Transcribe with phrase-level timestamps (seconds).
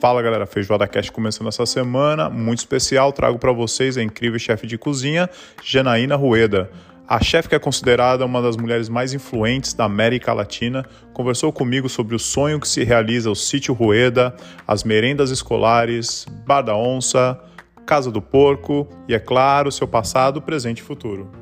[0.00, 4.66] Fala galera, Feijoada Cast começando essa semana, muito especial, trago para vocês a incrível chefe
[4.66, 5.28] de cozinha,
[5.62, 6.70] Janaína Rueda.
[7.06, 11.86] A chefe que é considerada uma das mulheres mais influentes da América Latina, conversou comigo
[11.86, 14.34] sobre o sonho que se realiza o Sítio Rueda,
[14.66, 17.38] as merendas escolares, Bar da Onça,
[17.84, 21.39] Casa do Porco e, é claro, seu passado, presente e futuro.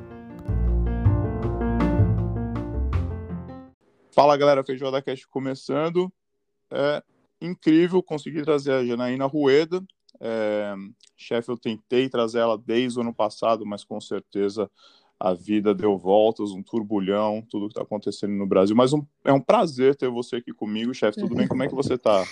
[4.19, 6.11] Fala galera, Feijoada Cast começando.
[6.69, 7.01] É,
[7.39, 9.81] incrível conseguir trazer a Janaína Rueda.
[10.19, 10.75] É,
[11.15, 14.69] chefe, eu tentei trazer ela desde o ano passado, mas com certeza
[15.17, 18.75] a vida deu voltas, um turbulhão, tudo que está acontecendo no Brasil.
[18.75, 21.21] Mas um, é um prazer ter você aqui comigo, chefe.
[21.21, 21.47] Tudo bem?
[21.47, 22.25] Como é que você está?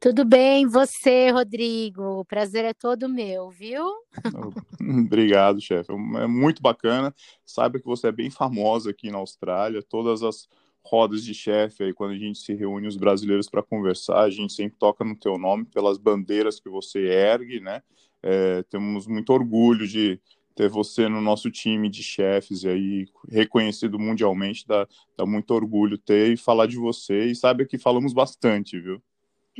[0.00, 2.02] Tudo bem, você, Rodrigo?
[2.02, 3.84] O prazer é todo meu, viu?
[5.06, 5.92] Obrigado, chefe.
[5.92, 7.14] É muito bacana.
[7.46, 9.84] Saiba que você é bem famosa aqui na Austrália.
[9.88, 10.48] Todas as
[10.84, 14.52] rodas de chefe aí, quando a gente se reúne os brasileiros para conversar, a gente
[14.52, 17.82] sempre toca no teu nome pelas bandeiras que você ergue, né?
[18.22, 20.20] É, temos muito orgulho de
[20.54, 25.96] ter você no nosso time de chefes e aí reconhecido mundialmente, dá, dá muito orgulho
[25.96, 29.02] ter e falar de você e sabe que falamos bastante, viu?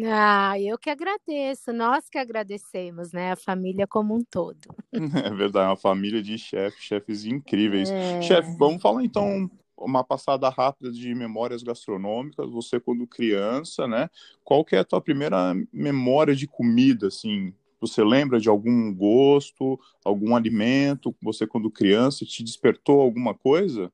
[0.04, 3.32] Ah, eu que agradeço, nós que agradecemos, né?
[3.32, 4.74] A família como um todo.
[5.24, 7.90] É verdade, uma família de chefes, chefes incríveis.
[7.90, 8.22] É...
[8.22, 9.50] Chefe, vamos falar então
[9.84, 14.08] uma passada rápida de memórias gastronômicas, você quando criança, né?
[14.44, 17.52] Qual que é a tua primeira memória de comida, assim?
[17.80, 23.92] Você lembra de algum gosto, algum alimento, você quando criança te despertou alguma coisa?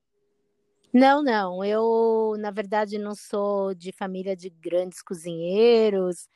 [0.92, 1.64] Não, não.
[1.64, 6.28] Eu, na verdade, não sou de família de grandes cozinheiros,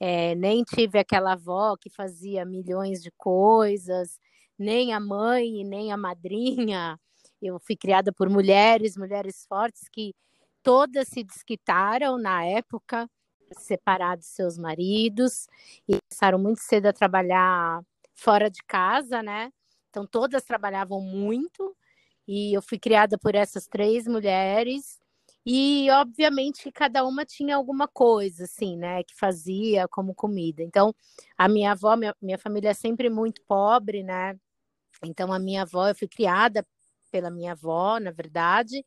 [0.00, 4.18] é, nem tive aquela avó que fazia milhões de coisas,
[4.58, 6.98] nem a mãe, nem a madrinha
[7.42, 10.14] eu fui criada por mulheres, mulheres fortes que
[10.62, 13.08] todas se desquitaram na época,
[13.52, 15.46] separados de seus maridos
[15.88, 17.82] e começaram muito cedo a trabalhar
[18.14, 19.52] fora de casa, né?
[19.90, 21.76] Então todas trabalhavam muito
[22.26, 24.98] e eu fui criada por essas três mulheres
[25.44, 30.62] e obviamente cada uma tinha alguma coisa assim, né, que fazia como comida.
[30.62, 30.92] Então
[31.38, 34.36] a minha avó, minha, minha família é sempre muito pobre, né?
[35.04, 36.66] Então a minha avó eu fui criada
[37.16, 38.84] pela minha avó, na verdade.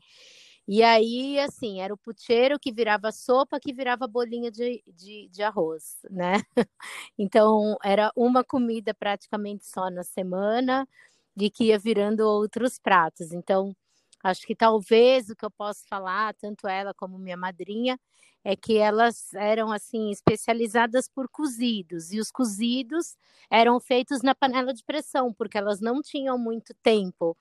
[0.67, 5.41] E aí, assim, era o puteiro que virava sopa, que virava bolinha de, de, de,
[5.41, 6.33] arroz, né?
[7.17, 10.87] Então, era uma comida praticamente só na semana
[11.35, 13.33] e que ia virando outros pratos.
[13.33, 13.75] Então,
[14.23, 17.99] acho que talvez o que eu posso falar, tanto ela como minha madrinha,
[18.43, 22.11] é que elas eram, assim, especializadas por cozidos.
[22.11, 23.17] E os cozidos
[23.49, 27.35] eram feitos na panela de pressão, porque elas não tinham muito tempo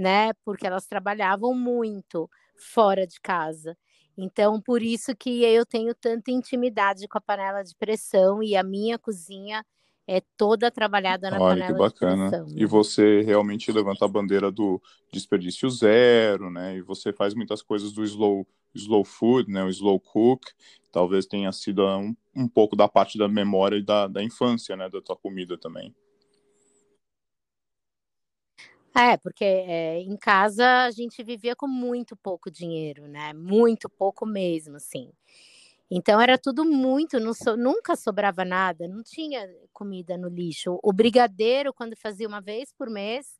[0.00, 0.32] né?
[0.46, 3.76] Porque elas trabalhavam muito fora de casa.
[4.16, 8.62] Então, por isso que eu tenho tanta intimidade com a panela de pressão e a
[8.62, 9.62] minha cozinha
[10.06, 12.24] é toda trabalhada na Olha, panela que bacana.
[12.24, 12.46] de pressão.
[12.56, 14.80] E você realmente levanta a bandeira do
[15.12, 16.78] desperdício zero, né?
[16.78, 19.62] E você faz muitas coisas do slow, slow food, né?
[19.62, 20.46] O slow cook.
[20.90, 24.88] Talvez tenha sido um, um pouco da parte da memória e da, da infância, né?
[24.88, 25.94] Da tua comida também.
[28.96, 33.32] É, porque é, em casa a gente vivia com muito pouco dinheiro, né?
[33.32, 35.10] Muito pouco mesmo, assim.
[35.90, 40.78] Então era tudo muito, so, nunca sobrava nada, não tinha comida no lixo.
[40.82, 43.39] O brigadeiro, quando fazia uma vez por mês,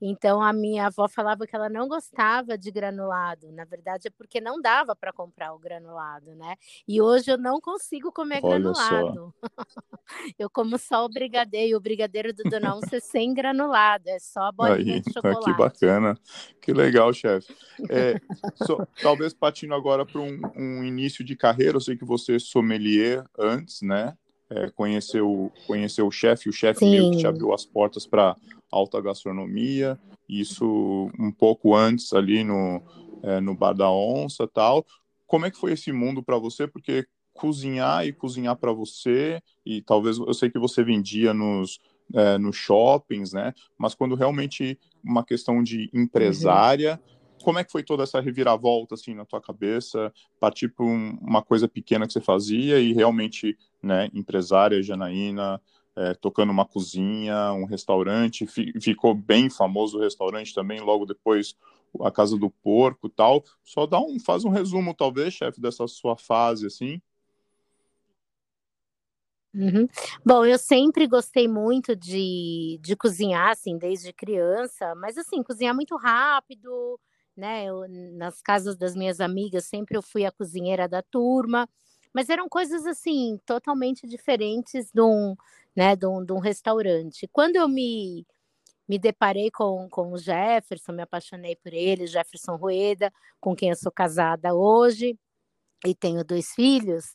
[0.00, 3.50] então a minha avó falava que ela não gostava de granulado.
[3.52, 6.54] Na verdade é porque não dava para comprar o granulado, né?
[6.86, 9.34] E hoje eu não consigo comer Olha granulado.
[10.38, 14.52] eu como só o brigadeiro, o brigadeiro do Dona Onça é sem granulado, é só
[14.52, 15.44] bolinha Aí, de chocolate.
[15.44, 16.18] Que bacana,
[16.60, 17.54] que legal, chefe.
[17.90, 18.20] É,
[18.64, 22.38] so, talvez partindo agora para um, um início de carreira, eu sei que você é
[22.38, 24.16] sommelier antes, né?
[24.50, 28.34] É, conheceu, conheceu o chefe, o chefe meio que te abriu as portas para
[28.70, 29.98] alta gastronomia,
[30.28, 32.82] isso um pouco antes ali no,
[33.22, 34.84] é, no Bar da Onça tal.
[35.26, 36.66] Como é que foi esse mundo para você?
[36.66, 37.06] Porque
[37.38, 41.78] cozinhar e cozinhar para você, e talvez eu sei que você vendia nos,
[42.12, 43.54] é, nos shoppings, né?
[43.78, 47.44] Mas quando realmente uma questão de empresária, uhum.
[47.44, 50.12] como é que foi toda essa reviravolta assim na tua cabeça?
[50.40, 55.60] Partir para um, uma coisa pequena que você fazia e realmente, né, empresária, Janaína,
[55.98, 61.56] é, tocando uma cozinha, um restaurante, ficou bem famoso o restaurante também, logo depois
[62.02, 63.42] a Casa do Porco tal.
[63.64, 67.02] Só dá um, faz um resumo, talvez, chefe, dessa sua fase, assim.
[69.52, 69.88] Uhum.
[70.24, 75.96] Bom, eu sempre gostei muito de, de cozinhar, assim, desde criança, mas assim, cozinhar muito
[75.96, 77.00] rápido,
[77.36, 77.64] né?
[77.64, 81.68] Eu, nas casas das minhas amigas, sempre eu fui a cozinheira da turma,
[82.14, 85.34] mas eram coisas assim, totalmente diferentes de um,
[85.76, 87.28] né, de um, de um restaurante.
[87.32, 88.26] Quando eu me,
[88.88, 93.76] me deparei com, com o Jefferson, me apaixonei por ele, Jefferson Rueda, com quem eu
[93.76, 95.18] sou casada hoje
[95.86, 97.14] e tenho dois filhos,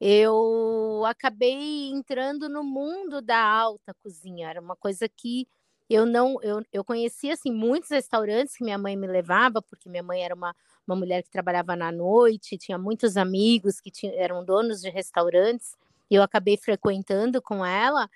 [0.00, 4.50] eu acabei entrando no mundo da alta cozinha.
[4.50, 5.48] Era uma coisa que
[5.88, 10.02] eu não eu, eu conhecia assim muitos restaurantes que minha mãe me levava porque minha
[10.02, 10.54] mãe era uma,
[10.86, 15.76] uma mulher que trabalhava na noite tinha muitos amigos que tinham, eram donos de restaurantes
[16.10, 18.08] eu acabei frequentando com ela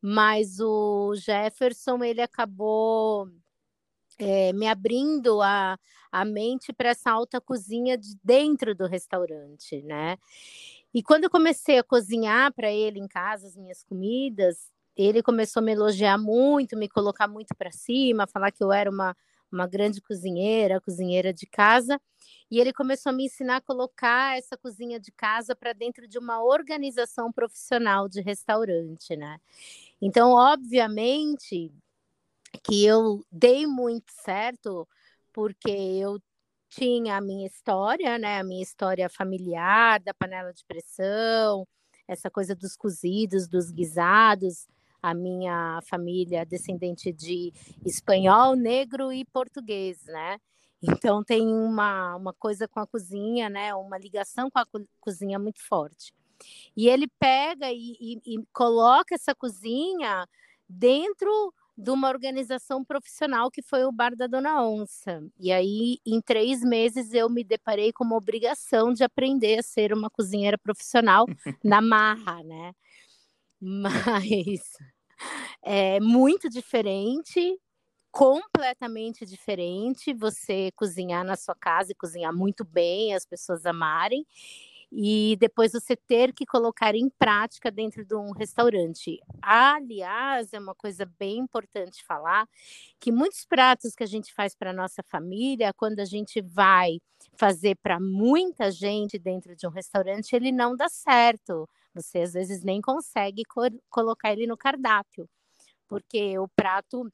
[0.00, 3.28] mas o Jefferson ele acabou
[4.18, 5.78] é, me abrindo a,
[6.12, 10.16] a mente para essa alta cozinha de dentro do restaurante né?
[10.94, 15.60] E quando eu comecei a cozinhar para ele em casa as minhas comidas ele começou
[15.60, 19.14] a me elogiar muito, me colocar muito para cima, falar que eu era uma,
[19.56, 22.00] uma grande cozinheira, cozinheira de casa.
[22.50, 26.18] E ele começou a me ensinar a colocar essa cozinha de casa para dentro de
[26.18, 29.40] uma organização profissional de restaurante, né?
[30.00, 31.72] Então, obviamente
[32.62, 34.86] que eu dei muito certo
[35.32, 36.20] porque eu
[36.68, 38.38] tinha a minha história, né?
[38.38, 41.66] A minha história familiar, da panela de pressão,
[42.06, 44.68] essa coisa dos cozidos, dos guisados,
[45.06, 47.52] a minha família descendente de
[47.84, 50.38] espanhol, negro e português, né?
[50.82, 53.72] Então tem uma, uma coisa com a cozinha, né?
[53.74, 54.66] Uma ligação com a
[55.00, 56.12] cozinha muito forte.
[56.76, 60.28] E ele pega e, e, e coloca essa cozinha
[60.68, 65.22] dentro de uma organização profissional que foi o Bar da Dona Onça.
[65.38, 69.92] E aí, em três meses, eu me deparei com uma obrigação de aprender a ser
[69.92, 71.26] uma cozinheira profissional
[71.62, 72.72] na marra, né?
[73.60, 74.60] Mas
[75.64, 77.58] é muito diferente,
[78.12, 84.26] completamente diferente você cozinhar na sua casa e cozinhar muito bem, as pessoas amarem,
[84.90, 89.18] e depois você ter que colocar em prática dentro de um restaurante.
[89.42, 92.48] Aliás, é uma coisa bem importante falar
[93.00, 96.98] que muitos pratos que a gente faz para nossa família, quando a gente vai
[97.36, 101.68] fazer para muita gente dentro de um restaurante, ele não dá certo.
[101.94, 103.42] Você às vezes nem consegue
[103.90, 105.28] colocar ele no cardápio,
[105.88, 107.10] porque o prato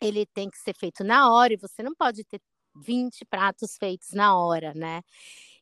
[0.00, 2.40] ele tem que ser feito na hora e você não pode ter
[2.76, 5.02] 20 pratos feitos na hora, né?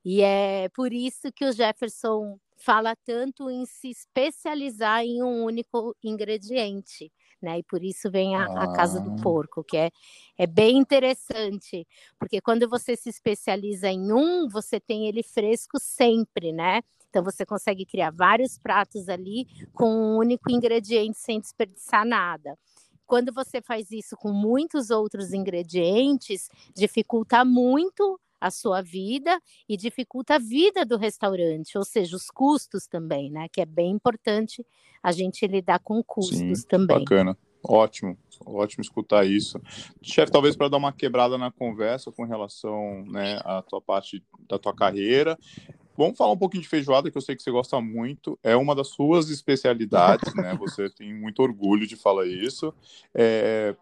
[0.05, 5.97] E é por isso que o Jefferson fala tanto em se especializar em um único
[6.03, 7.59] ingrediente, né?
[7.59, 9.23] E por isso vem a, a casa do ah.
[9.23, 9.91] porco, que é,
[10.39, 11.87] é bem interessante,
[12.19, 16.83] porque quando você se especializa em um, você tem ele fresco sempre, né?
[17.09, 22.59] Então você consegue criar vários pratos ali com um único ingrediente sem desperdiçar nada.
[23.07, 30.35] Quando você faz isso com muitos outros ingredientes, dificulta muito a sua vida e dificulta
[30.35, 33.49] a vida do restaurante, ou seja, os custos também, né?
[33.51, 34.65] Que é bem importante
[35.03, 36.99] a gente lidar com custos Sim, também.
[36.99, 37.39] Bacana.
[37.67, 39.59] Ótimo, ótimo escutar isso.
[40.03, 44.59] Chefe, talvez para dar uma quebrada na conversa com relação né, à tua parte da
[44.59, 45.39] tua carreira,
[45.97, 48.75] vamos falar um pouquinho de feijoada, que eu sei que você gosta muito, é uma
[48.75, 50.55] das suas especialidades, né?
[50.61, 52.75] Você tem muito orgulho de falar isso.
[53.15, 53.75] É,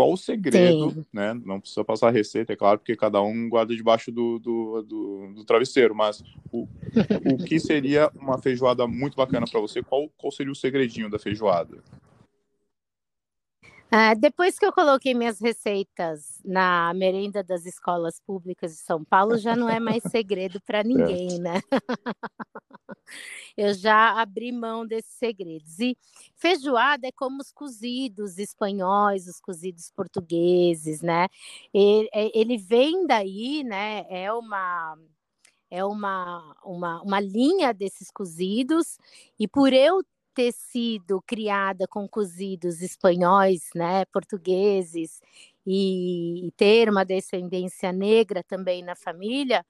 [0.00, 1.04] qual o segredo, Sim.
[1.12, 1.38] né?
[1.44, 5.32] Não precisa passar a receita, é claro, porque cada um guarda debaixo do, do, do,
[5.34, 6.66] do travesseiro, mas o,
[7.30, 9.82] o que seria uma feijoada muito bacana para você?
[9.82, 11.84] Qual, qual seria o segredinho da feijoada?
[13.92, 19.36] Ah, depois que eu coloquei minhas receitas na merenda das escolas públicas de São Paulo,
[19.36, 21.60] já não é mais segredo para ninguém, né?
[23.56, 25.80] eu já abri mão desses segredos.
[25.80, 25.96] E
[26.36, 31.26] feijoada é como os cozidos espanhóis, os cozidos portugueses, né?
[31.74, 34.06] Ele, é, ele vem daí, né?
[34.08, 34.96] É uma
[35.70, 38.98] é uma, uma, uma linha desses cozidos,
[39.38, 40.02] e por eu
[40.34, 45.20] ter sido criada com cozidos espanhóis, né, portugueses,
[45.66, 49.64] e, ter uma descendência negra também na família,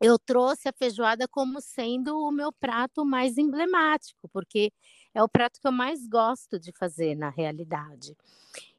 [0.00, 4.72] eu trouxe a feijoada como sendo o meu prato mais emblemático, porque
[5.14, 8.16] é o prato que eu mais gosto de fazer na realidade.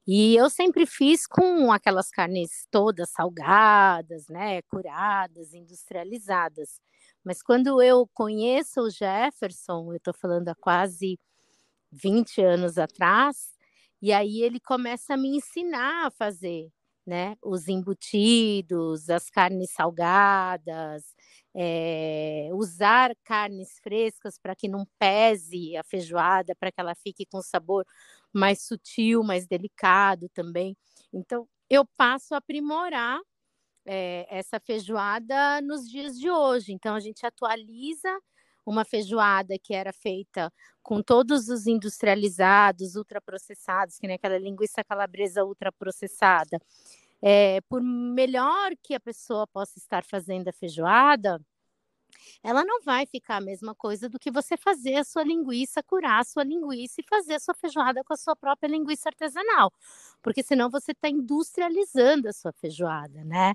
[0.07, 6.79] E eu sempre fiz com aquelas carnes todas salgadas, né, curadas, industrializadas.
[7.23, 11.17] Mas quando eu conheço o Jefferson, eu estou falando há quase
[11.91, 13.53] 20 anos atrás,
[14.01, 16.69] e aí ele começa a me ensinar a fazer
[17.05, 17.35] né?
[17.43, 21.03] Os embutidos, as carnes salgadas,
[21.55, 27.41] é, usar carnes frescas para que não pese a feijoada, para que ela fique com
[27.41, 27.85] sabor
[28.33, 30.75] mais sutil, mais delicado também.
[31.13, 33.19] Então, eu passo a aprimorar
[33.85, 36.73] é, essa feijoada nos dias de hoje.
[36.73, 38.19] Então, a gente atualiza
[38.65, 45.43] uma feijoada que era feita com todos os industrializados, ultraprocessados, que nem aquela linguiça calabresa
[45.43, 46.59] ultraprocessada.
[47.21, 51.39] É, por melhor que a pessoa possa estar fazendo a feijoada,
[52.43, 56.21] ela não vai ficar a mesma coisa do que você fazer a sua linguiça, curar
[56.21, 59.71] a sua linguiça e fazer a sua feijoada com a sua própria linguiça artesanal,
[60.21, 63.53] porque senão você está industrializando a sua feijoada, né?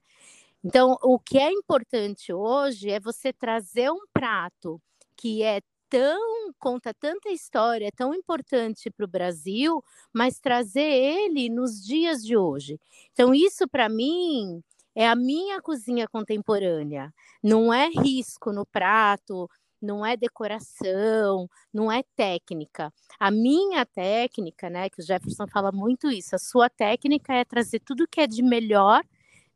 [0.64, 4.80] Então, o que é importante hoje é você trazer um prato
[5.16, 9.82] que é tão conta tanta história, é tão importante para o Brasil,
[10.12, 12.78] mas trazer ele nos dias de hoje.
[13.12, 14.62] Então isso para mim
[14.98, 17.14] é a minha cozinha contemporânea.
[17.40, 19.48] Não é risco no prato,
[19.80, 22.92] não é decoração, não é técnica.
[23.16, 27.78] A minha técnica, né, que o Jefferson fala muito isso, a sua técnica é trazer
[27.78, 29.04] tudo que é de melhor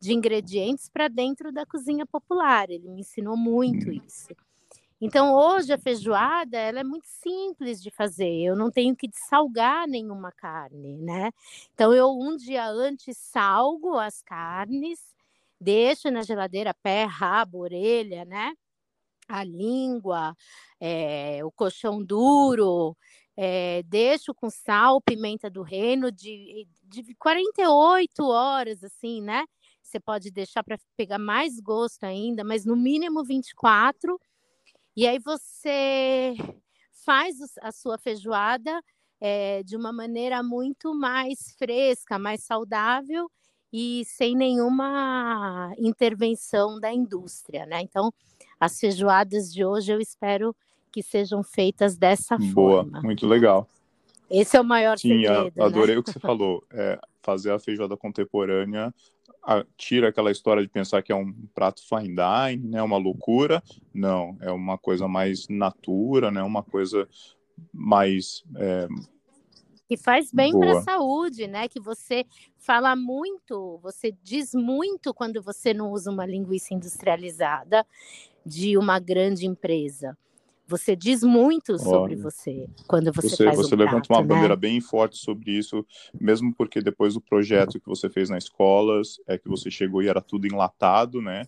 [0.00, 2.70] de ingredientes para dentro da cozinha popular.
[2.70, 4.00] Ele me ensinou muito hum.
[4.06, 4.28] isso.
[5.00, 8.32] Então, hoje a feijoada ela é muito simples de fazer.
[8.44, 11.32] Eu não tenho que salgar nenhuma carne, né?
[11.74, 15.00] Então, eu um dia antes salgo as carnes,
[15.62, 18.52] deixa na geladeira pé, rabo, orelha, né?
[19.28, 20.34] A língua,
[20.80, 22.96] é, o colchão duro,
[23.36, 29.44] é, deixo com sal, pimenta do reino de, de 48 horas, assim, né?
[29.82, 34.18] Você pode deixar para pegar mais gosto ainda, mas no mínimo 24.
[34.96, 36.34] E aí você
[37.04, 38.82] faz a sua feijoada
[39.20, 43.30] é, de uma maneira muito mais fresca, mais saudável
[43.72, 47.80] e sem nenhuma intervenção da indústria, né?
[47.80, 48.12] Então,
[48.60, 50.54] as feijoadas de hoje eu espero
[50.90, 53.00] que sejam feitas dessa Boa, forma.
[53.02, 53.66] muito legal.
[54.30, 55.54] Esse é o maior Sim, segredo.
[55.54, 56.00] Sim, adorei né?
[56.00, 56.62] o que você falou.
[56.70, 58.92] É, fazer a feijoada contemporânea
[59.42, 62.82] a, tira aquela história de pensar que é um prato fine dining, né?
[62.82, 63.62] Uma loucura.
[63.92, 66.42] Não, é uma coisa mais natura, né?
[66.42, 67.08] Uma coisa
[67.72, 68.88] mais é,
[69.88, 71.68] que faz bem para a saúde, né?
[71.68, 72.24] Que você
[72.58, 77.86] fala muito, você diz muito quando você não usa uma linguiça industrializada
[78.44, 80.16] de uma grande empresa.
[80.72, 84.22] Você diz muito sobre Olha, você quando você, você faz Você um levanta prato, uma
[84.22, 84.26] né?
[84.26, 85.84] bandeira bem forte sobre isso,
[86.18, 90.08] mesmo porque depois do projeto que você fez na escolas, é que você chegou e
[90.08, 91.44] era tudo enlatado, né?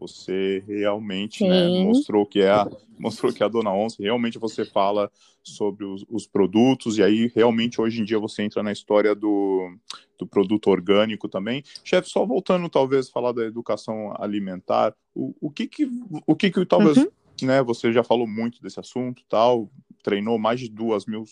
[0.00, 2.66] Você realmente né, mostrou que é a,
[2.98, 5.10] mostrou que é a Dona Onça, realmente você fala
[5.42, 9.70] sobre os, os, produtos, e aí realmente hoje em dia você entra na história do,
[10.18, 11.62] do produto orgânico também.
[11.84, 15.90] Chefe, só voltando talvez falar da educação alimentar, o, o que que,
[16.26, 17.08] o que que talvez uhum
[17.46, 17.62] né?
[17.62, 19.70] Você já falou muito desse assunto, tal,
[20.02, 21.24] treinou mais de duas mil,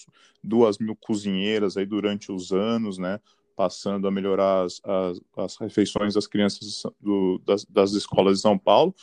[0.42, 3.20] duas mil cozinheiras aí durante os anos, né?
[3.56, 8.56] Passando a melhorar as, as, as refeições das crianças do, das, das, escolas de São
[8.56, 8.94] Paulo.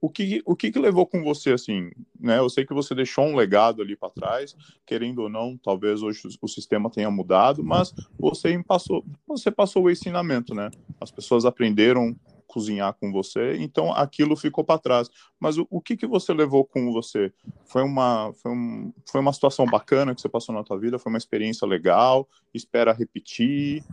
[0.00, 2.38] O que, o que, que levou com você, assim, né?
[2.38, 6.22] Eu sei que você deixou um legado ali para trás, querendo ou não, talvez hoje
[6.40, 10.70] o sistema tenha mudado, mas você passou, você passou o ensinamento, né?
[11.00, 12.16] As pessoas aprenderam
[12.50, 15.08] cozinhar com você, então aquilo ficou para trás.
[15.38, 17.32] Mas o, o, que, que você levou com você?
[17.64, 20.98] Foi uma, foi, um, foi uma situação bacana que você passou na tua vida?
[20.98, 22.28] Foi uma experiência legal?
[22.52, 23.84] Espera repetir?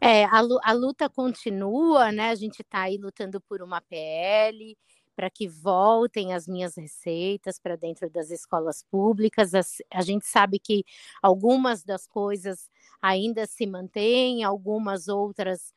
[0.00, 2.30] É, a, a luta continua, né?
[2.30, 4.76] A gente está aí lutando por uma PL,
[5.16, 9.54] para que voltem as minhas receitas para dentro das escolas públicas.
[9.54, 9.60] A,
[9.94, 10.84] a, gente sabe que
[11.22, 12.68] algumas das coisas
[13.00, 15.72] ainda se mantêm, algumas outras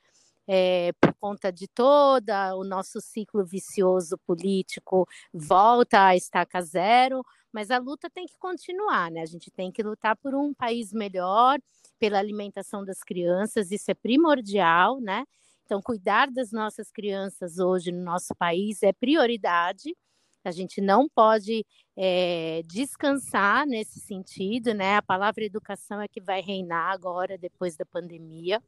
[0.52, 7.22] é, por conta de todo o nosso ciclo vicioso político, volta a estaca zero,
[7.54, 9.22] mas a luta tem que continuar, né?
[9.22, 11.60] A gente tem que lutar por um país melhor,
[12.00, 15.24] pela alimentação das crianças, isso é primordial, né?
[15.66, 19.96] Então, cuidar das nossas crianças hoje no nosso país é prioridade.
[20.44, 21.64] A gente não pode
[21.96, 24.96] é, descansar nesse sentido, né?
[24.96, 28.60] A palavra educação é que vai reinar agora, depois da pandemia.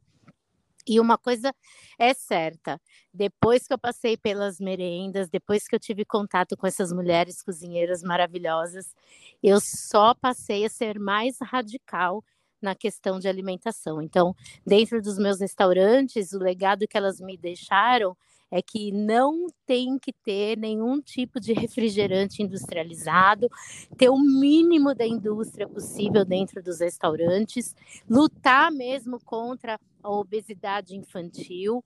[0.86, 1.54] E uma coisa
[1.98, 2.80] é certa,
[3.14, 8.02] depois que eu passei pelas merendas, depois que eu tive contato com essas mulheres cozinheiras
[8.02, 8.94] maravilhosas,
[9.42, 12.24] eu só passei a ser mais radical
[12.60, 14.00] na questão de alimentação.
[14.00, 14.34] Então,
[14.66, 18.16] dentro dos meus restaurantes, o legado que elas me deixaram
[18.52, 23.48] é que não tem que ter nenhum tipo de refrigerante industrializado,
[23.96, 27.74] ter o mínimo da indústria possível dentro dos restaurantes,
[28.08, 31.84] lutar mesmo contra a obesidade infantil.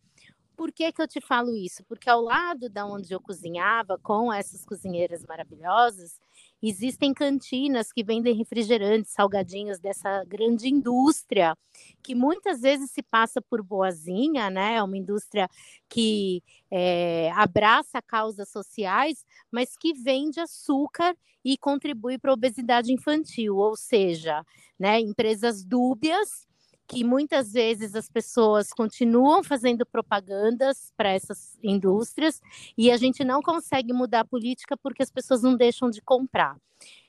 [0.57, 1.85] Por que, que eu te falo isso?
[1.85, 6.19] Porque ao lado da onde eu cozinhava, com essas cozinheiras maravilhosas,
[6.63, 11.55] existem cantinas que vendem refrigerantes, salgadinhos dessa grande indústria,
[12.03, 14.77] que muitas vezes se passa por boazinha, né?
[14.77, 15.47] É uma indústria
[15.91, 23.57] que é, abraça causas sociais, mas que vende açúcar e contribui para a obesidade infantil,
[23.57, 24.43] ou seja,
[24.79, 26.47] né, empresas dúbias
[26.89, 32.41] que muitas vezes as pessoas continuam fazendo propagandas para essas indústrias
[32.77, 36.57] e a gente não consegue mudar a política porque as pessoas não deixam de comprar.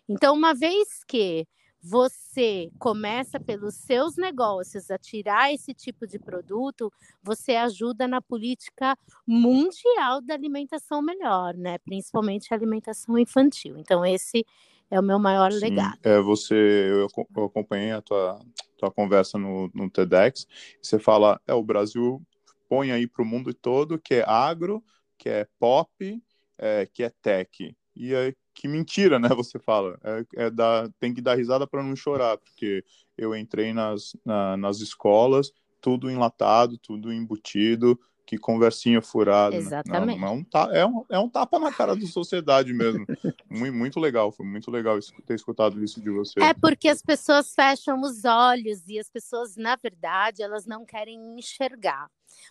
[0.10, 1.48] Então, uma vez que
[1.82, 6.92] você começa pelos seus negócios a tirar esse tipo de produto,
[7.22, 11.78] você ajuda na política mundial da alimentação melhor, né?
[11.80, 13.78] Principalmente a alimentação infantil.
[13.78, 14.46] Então, esse
[14.90, 15.98] é o meu maior Sim, legado.
[16.04, 18.40] É, você, eu, eu acompanhei a tua,
[18.78, 20.48] tua conversa no, no TEDx,
[20.82, 22.22] você fala, é, o Brasil
[22.70, 24.84] põe aí para o mundo todo que é agro,
[25.18, 26.22] que é pop,
[26.58, 27.76] é, que é tech.
[27.96, 29.30] E é, que mentira, né?
[29.36, 29.98] Você fala.
[30.04, 30.52] É, é
[31.00, 32.84] tem que dar risada para não chorar, porque
[33.18, 35.52] eu entrei nas, na, nas escolas,
[35.82, 39.52] tudo enlatado, tudo embutido, que conversinha furada.
[39.52, 39.58] Né?
[39.58, 40.20] Exatamente.
[40.20, 43.06] Não, não, é, um, é um tapa na cara da sociedade mesmo.
[43.50, 46.42] muito, muito legal, foi muito legal ter escutado isso de você.
[46.42, 51.40] É porque as pessoas fecham os olhos e as pessoas, na verdade, elas não querem
[51.40, 52.10] enxergar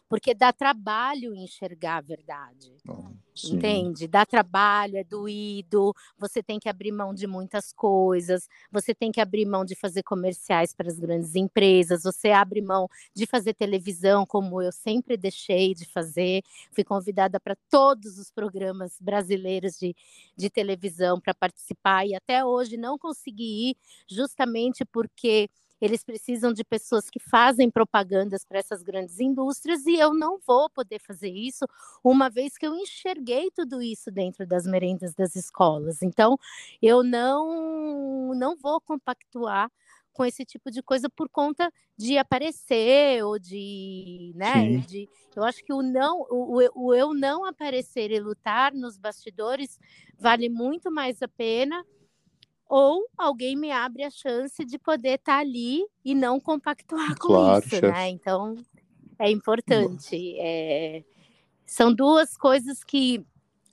[0.09, 2.73] porque dá trabalho enxergar a verdade.
[3.45, 4.09] entende?
[4.09, 9.21] Dá trabalho, é doído, você tem que abrir mão de muitas coisas, você tem que
[9.21, 14.25] abrir mão de fazer comerciais para as grandes empresas, você abre mão de fazer televisão,
[14.25, 16.42] como eu sempre deixei de fazer.
[16.73, 19.95] Fui convidada para todos os programas brasileiros de,
[20.37, 23.76] de televisão para participar e até hoje não consegui ir,
[24.09, 30.14] justamente porque eles precisam de pessoas que fazem propagandas para essas grandes indústrias e eu
[30.14, 31.66] não vou poder fazer isso,
[32.02, 36.02] uma vez que eu enxerguei tudo isso dentro das merendas das escolas.
[36.02, 36.38] Então,
[36.80, 39.71] eu não não vou compactuar
[40.16, 45.06] com esse tipo de coisa por conta de aparecer ou de, né, de,
[45.37, 49.78] eu acho que o não, o, o eu não aparecer e lutar nos bastidores
[50.18, 51.84] vale muito mais a pena
[52.68, 57.28] ou alguém me abre a chance de poder estar tá ali e não compactuar com
[57.28, 57.86] claro, isso, chefe.
[57.86, 58.08] né?
[58.08, 58.56] Então
[59.18, 60.36] é importante.
[60.38, 61.04] É...
[61.64, 63.24] São duas coisas que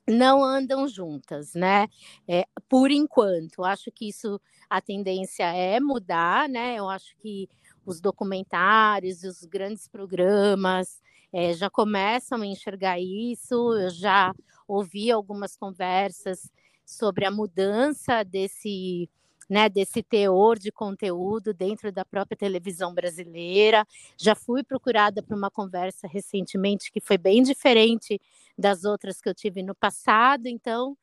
[0.08, 1.88] não andam juntas, né?
[2.28, 6.76] É, por enquanto, acho que isso a tendência é mudar, né?
[6.78, 7.48] Eu acho que
[7.86, 11.02] os documentários, os grandes programas
[11.32, 13.74] é, já começam a enxergar isso.
[13.76, 14.34] Eu já
[14.68, 16.52] ouvi algumas conversas
[16.86, 19.10] sobre a mudança desse,
[19.50, 23.86] né, desse teor de conteúdo dentro da própria televisão brasileira.
[24.18, 28.20] Já fui procurada para uma conversa recentemente que foi bem diferente
[28.58, 30.98] das outras que eu tive no passado, então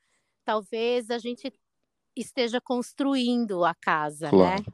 [0.44, 1.52] talvez a gente
[2.14, 4.30] esteja construindo a casa, né?
[4.30, 4.62] claro.
[4.66, 4.72] né?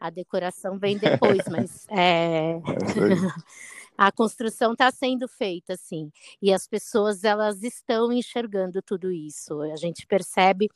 [0.00, 2.60] A decoração vem depois, mas é...
[3.98, 9.60] a construção está sendo feita, sim, e as pessoas elas estão enxergando tudo isso.
[9.62, 10.68] A gente percebe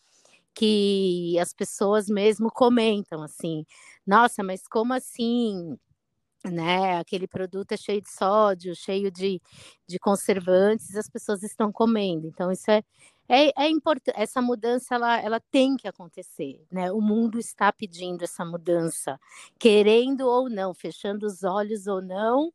[0.52, 3.64] que as pessoas mesmo comentam assim,
[4.04, 5.78] nossa, mas como assim?
[6.44, 9.40] Né, aquele produto é cheio de sódio, cheio de,
[9.86, 12.26] de conservantes, as pessoas estão comendo.
[12.26, 12.82] Então, isso é,
[13.28, 14.16] é, é importante.
[14.18, 16.60] Essa mudança ela, ela tem que acontecer.
[16.68, 16.90] Né?
[16.90, 19.20] O mundo está pedindo essa mudança,
[19.56, 22.52] querendo ou não, fechando os olhos ou não,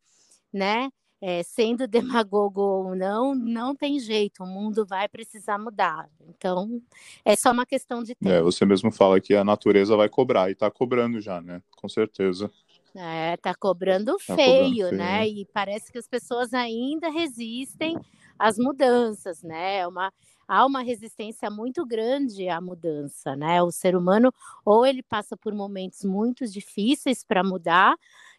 [0.57, 0.89] né?
[1.19, 1.87] É, sendo
[2.25, 6.09] demagogo ou não, não tem jeito, o mundo vai precisar mudar.
[6.27, 6.81] Então,
[7.25, 8.31] é só uma questão de é, tempo.
[8.31, 11.61] É, você mesmo fala que a natureza vai cobrar, e está cobrando já, né?
[11.75, 12.51] Com certeza.
[12.95, 15.23] É, tá cobrando tá feio, cobrando né?
[15.23, 15.37] Feio.
[15.39, 17.95] E parece que as pessoas ainda resistem
[18.39, 19.77] às mudanças, né?
[19.79, 20.11] É uma,
[20.47, 23.61] há uma resistência muito grande à mudança, né?
[23.61, 27.95] O ser humano, ou ele passa por momentos muito difíceis para mudar,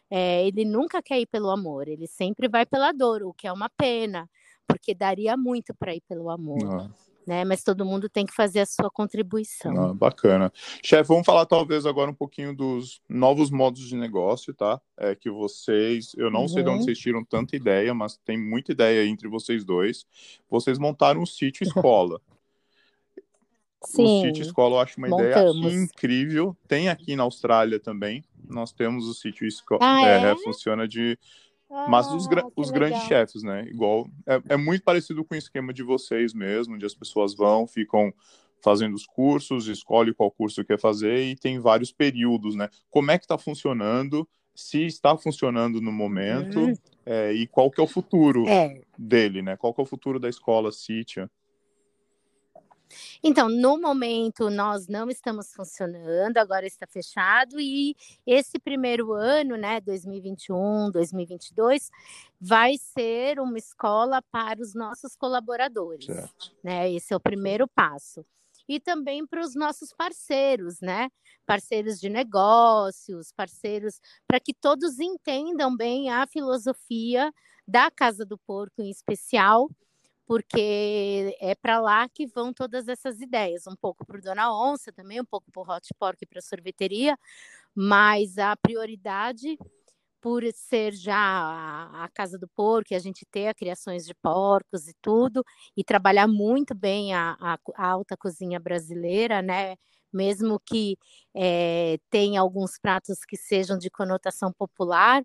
[0.09, 3.53] é, ele nunca quer ir pelo amor, ele sempre vai pela dor, o que é
[3.53, 4.29] uma pena,
[4.67, 6.89] porque daria muito para ir pelo amor.
[7.27, 7.45] Né?
[7.45, 9.79] Mas todo mundo tem que fazer a sua contribuição.
[9.79, 10.51] Ah, bacana.
[10.83, 14.81] Chefe, vamos falar talvez agora um pouquinho dos novos modos de negócio, tá?
[14.97, 16.47] É que vocês, eu não uhum.
[16.47, 16.85] sei de onde uhum.
[16.85, 20.07] vocês tiram tanta ideia, mas tem muita ideia entre vocês dois.
[20.49, 22.19] Vocês montaram um sítio escola.
[23.85, 25.57] Sim, o sítio escola eu acho uma montamos.
[25.57, 26.55] ideia incrível.
[26.67, 29.79] Tem aqui na Austrália também, nós temos o sítio escola.
[29.81, 30.31] Ah, é?
[30.31, 30.35] é?
[30.37, 31.17] funciona de.
[31.71, 33.65] Ah, Mas os, os grandes chefes, né?
[33.69, 34.07] Igual.
[34.25, 38.13] É, é muito parecido com o esquema de vocês mesmo, onde as pessoas vão, ficam
[38.61, 42.69] fazendo os cursos, escolhe qual curso quer fazer e tem vários períodos, né?
[42.89, 44.27] Como é que está funcionando?
[44.53, 46.73] Se está funcionando no momento uhum.
[47.05, 48.81] é, e qual que é o futuro é.
[48.97, 49.55] dele, né?
[49.55, 51.29] Qual que é o futuro da escola Citia?
[53.23, 59.79] Então, no momento, nós não estamos funcionando, agora está fechado, e esse primeiro ano, né,
[59.81, 61.89] 2021, 2022,
[62.39, 66.05] vai ser uma escola para os nossos colaboradores.
[66.05, 66.51] Certo.
[66.63, 66.91] Né?
[66.91, 68.25] Esse é o primeiro passo.
[68.67, 71.09] E também para os nossos parceiros, né?
[71.43, 77.33] Parceiros de negócios, parceiros, para que todos entendam bem a filosofia
[77.67, 79.67] da Casa do Porco em especial,
[80.29, 84.93] porque é para lá que vão todas essas ideias, um pouco para o Dona Onça
[84.93, 87.17] também, um pouco para o Hot Pork e para a sorveteria,
[87.73, 89.57] mas a prioridade
[90.21, 94.87] por ser já a, casa do porco, e a gente ter a criações de porcos
[94.87, 95.43] e tudo,
[95.75, 99.77] e trabalhar muito bem a, a, a alta cozinha brasileira, né?
[100.13, 100.95] Mesmo que
[101.35, 105.23] é, tenha alguns pratos que sejam de conotação popular,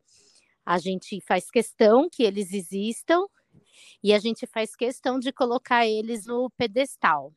[0.64, 3.26] a gente faz questão que eles existam
[4.02, 7.32] e a gente faz questão de colocar eles no pedestal.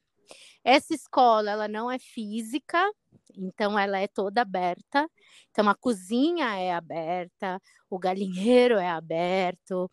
[0.64, 2.84] Essa escola, ela não é física,
[3.36, 5.10] então ela é toda aberta.
[5.52, 9.90] Então a cozinha é aberta, o galinheiro é aberto,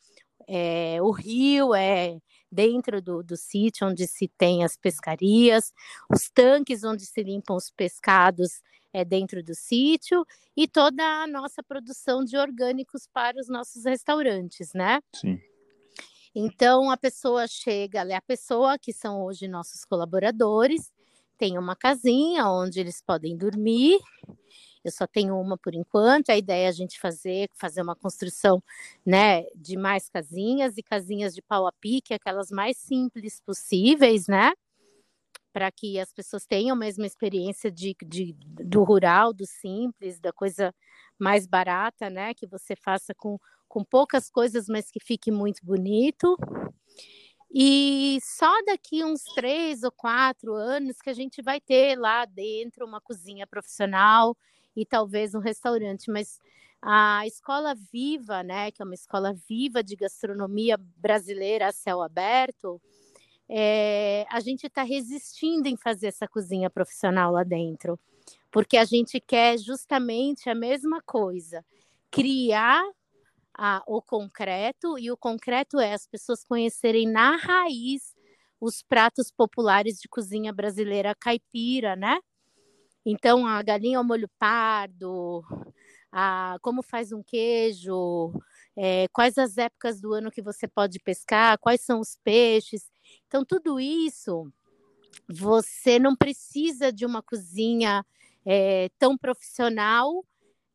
[0.49, 2.19] é, o rio é
[2.51, 5.73] dentro do, do sítio onde se tem as pescarias,
[6.11, 10.25] os tanques onde se limpam os pescados é dentro do sítio
[10.57, 15.01] e toda a nossa produção de orgânicos para os nossos restaurantes, né?
[15.13, 15.41] Sim.
[16.35, 20.93] Então a pessoa chega, a pessoa que são hoje nossos colaboradores,
[21.39, 23.99] tem uma casinha onde eles podem dormir.
[24.85, 26.31] Eu só tenho uma por enquanto.
[26.31, 28.63] A ideia é a gente fazer fazer uma construção,
[29.07, 34.53] né, de mais casinhas e casinhas de pau a pique, aquelas mais simples possíveis, né?
[35.53, 40.33] Para que as pessoas tenham a mesma experiência de, de, do rural, do simples, da
[40.33, 40.75] coisa
[41.19, 42.35] mais barata, né?
[42.35, 43.39] Que você faça com
[43.75, 46.39] com poucas coisas, mas que fique muito bonito.
[47.53, 52.87] E só daqui uns três ou quatro anos que a gente vai ter lá dentro
[52.87, 54.37] uma cozinha profissional
[54.77, 56.39] e talvez um restaurante, mas
[56.81, 62.81] a escola viva, né, que é uma escola viva de gastronomia brasileira a céu aberto,
[63.49, 67.99] é, a gente está resistindo em fazer essa cozinha profissional lá dentro,
[68.53, 71.65] porque a gente quer justamente a mesma coisa,
[72.09, 72.85] criar
[73.55, 78.15] a, o concreto, e o concreto é as pessoas conhecerem na raiz
[78.61, 82.19] os pratos populares de cozinha brasileira caipira, né?
[83.05, 85.45] Então, a galinha ao molho pardo,
[86.11, 88.33] a, como faz um queijo,
[88.77, 92.91] é, quais as épocas do ano que você pode pescar, quais são os peixes.
[93.27, 94.51] Então, tudo isso,
[95.29, 98.05] você não precisa de uma cozinha
[98.47, 100.25] é, tão profissional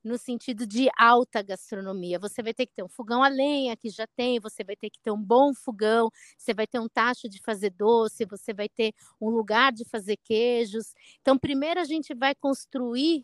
[0.10, 2.18] no sentido de alta gastronomia.
[2.18, 4.90] Você vai ter que ter um fogão a lenha, que já tem, você vai ter
[4.90, 8.68] que ter um bom fogão, você vai ter um tacho de fazer doce, você vai
[8.68, 8.92] ter
[9.22, 10.94] um lugar de fazer queijos.
[11.22, 13.24] Então, primeiro a gente vai construir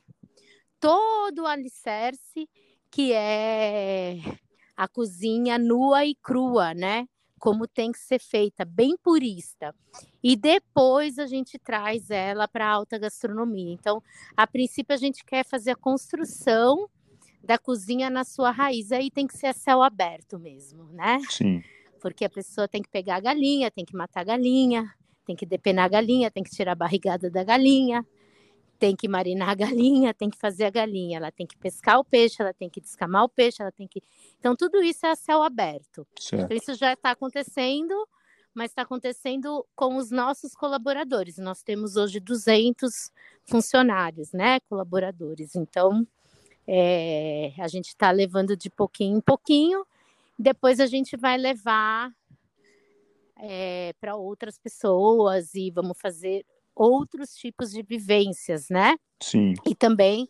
[0.79, 2.47] todo o alicerce
[2.91, 4.17] que é
[4.77, 7.07] a cozinha nua e crua, né?
[7.45, 9.75] Como tem que ser feita, bem purista.
[10.23, 13.71] E depois a gente traz ela para a alta gastronomia.
[13.71, 14.01] Então,
[14.35, 16.89] a princípio, a gente quer fazer a construção
[17.43, 18.91] da cozinha na sua raiz.
[18.91, 21.19] Aí tem que ser a céu aberto mesmo, né?
[21.29, 21.61] Sim.
[22.01, 24.91] Porque a pessoa tem que pegar a galinha, tem que matar a galinha,
[25.23, 28.03] tem que depenar a galinha, tem que tirar a barrigada da galinha,
[28.79, 32.03] tem que marinar a galinha, tem que fazer a galinha, ela tem que pescar o
[32.03, 34.01] peixe, ela tem que descamar o peixe, ela tem que.
[34.39, 36.07] Então, tudo isso é a céu aberto.
[36.19, 36.45] Certo.
[36.45, 38.07] Então, isso já está acontecendo,
[38.53, 41.37] mas está acontecendo com os nossos colaboradores.
[41.37, 43.11] Nós temos hoje 200
[43.45, 45.55] funcionários, né, colaboradores.
[45.55, 46.05] Então,
[46.67, 49.85] é, a gente está levando de pouquinho em pouquinho,
[50.37, 52.11] depois a gente vai levar
[53.37, 56.45] é, para outras pessoas e vamos fazer
[56.75, 58.97] outros tipos de vivências, né?
[59.21, 59.53] Sim.
[59.65, 60.27] E também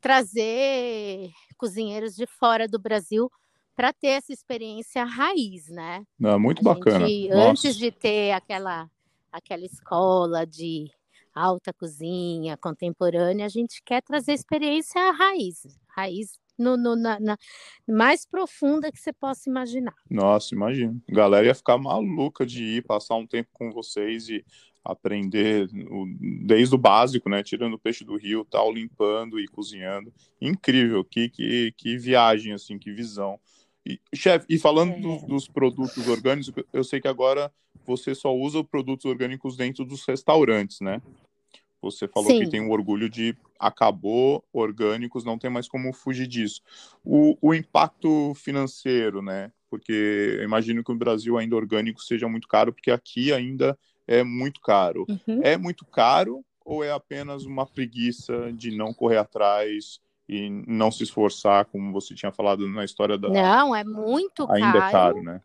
[0.00, 3.30] trazer cozinheiros de fora do Brasil
[3.74, 6.04] para ter essa experiência raiz, né?
[6.18, 7.06] Não, muito a bacana.
[7.06, 8.90] Gente, antes de ter aquela
[9.30, 10.90] aquela escola de
[11.34, 17.38] alta cozinha contemporânea, a gente quer trazer experiência raiz, raiz no, no, na, na,
[17.86, 19.94] mais profunda que você possa imaginar.
[20.10, 21.00] Nossa, imagino.
[21.08, 24.44] A galera ia ficar maluca de ir passar um tempo com vocês e
[24.84, 26.06] aprender o,
[26.46, 27.42] desde o básico, né?
[27.42, 30.12] Tirando o peixe do rio, tal, limpando e cozinhando.
[30.40, 33.38] Incrível, que, que, que viagem, assim, que visão.
[33.84, 35.00] E, chefe, e falando é.
[35.00, 37.52] dos, dos, produtos orgânicos, eu sei que agora
[37.86, 41.00] você só usa produtos orgânicos dentro dos restaurantes, né?
[41.80, 42.40] Você falou Sim.
[42.40, 46.62] que tem um orgulho de acabou orgânicos, não tem mais como fugir disso.
[47.04, 49.50] O, o impacto financeiro, né?
[49.70, 54.22] Porque eu imagino que o Brasil ainda orgânico seja muito caro, porque aqui ainda é
[54.22, 55.04] muito caro.
[55.08, 55.40] Uhum.
[55.42, 61.02] É muito caro ou é apenas uma preguiça de não correr atrás e não se
[61.02, 63.28] esforçar, como você tinha falado na história da.
[63.28, 64.64] Não, é muito caro.
[64.64, 65.40] Ainda é caro, né?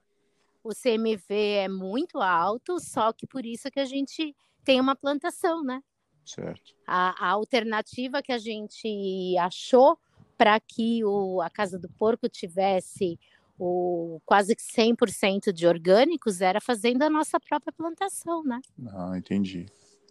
[0.64, 5.64] O CMV é muito alto, só que por isso que a gente tem uma plantação,
[5.64, 5.82] né?
[6.26, 6.74] Certo.
[6.88, 9.98] A, a alternativa que a gente achou
[10.38, 13.20] para que o, a Casa do Porco tivesse
[13.58, 18.60] o quase 100% de orgânicos era fazendo a nossa própria plantação, né?
[18.88, 19.66] Ah, entendi.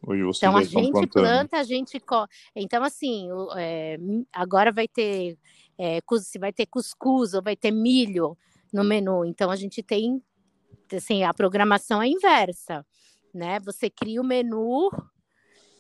[0.07, 2.27] Hoje vocês então a gente planta, a gente co...
[2.57, 3.98] então assim, é,
[4.33, 5.38] agora vai ter
[5.79, 8.37] é, se vai ter cuscuz ou vai ter milho
[8.72, 9.25] no menu.
[9.25, 10.22] Então a gente tem
[10.92, 12.85] assim a programação é inversa,
[13.33, 13.61] né?
[13.61, 14.90] Você cria o menu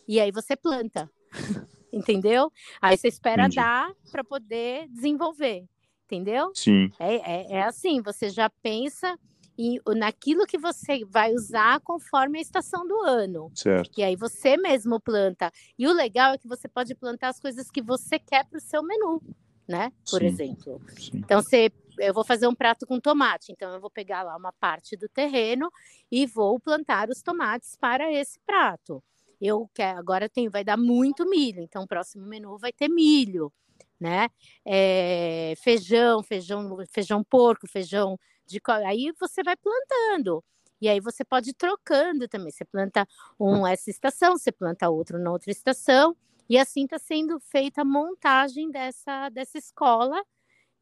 [0.06, 1.10] e aí você planta,
[1.92, 2.50] entendeu?
[2.80, 3.56] Aí você espera Entendi.
[3.56, 5.64] dar para poder desenvolver,
[6.06, 6.50] entendeu?
[6.54, 6.90] Sim.
[6.98, 9.18] É, é, é assim, você já pensa
[9.58, 13.50] e naquilo que você vai usar conforme a estação do ano.
[13.54, 13.98] Certo.
[13.98, 15.52] E aí você mesmo planta.
[15.78, 18.60] E o legal é que você pode plantar as coisas que você quer para o
[18.60, 19.22] seu menu,
[19.68, 19.92] né?
[20.10, 20.26] Por Sim.
[20.26, 20.80] exemplo.
[20.98, 21.18] Sim.
[21.18, 24.52] Então você eu vou fazer um prato com tomate, então eu vou pegar lá uma
[24.52, 25.70] parte do terreno
[26.10, 29.02] e vou plantar os tomates para esse prato.
[29.44, 33.52] Eu quero, agora tem, vai dar muito milho, então o próximo menu vai ter milho,
[33.98, 34.28] né?
[34.64, 40.44] É, feijão, feijão, feijão porco, feijão de aí você vai plantando.
[40.80, 42.52] E aí você pode ir trocando também.
[42.52, 43.06] Você planta
[43.38, 46.16] um essa estação, você planta outro na outra estação.
[46.48, 50.22] E assim está sendo feita a montagem dessa, dessa escola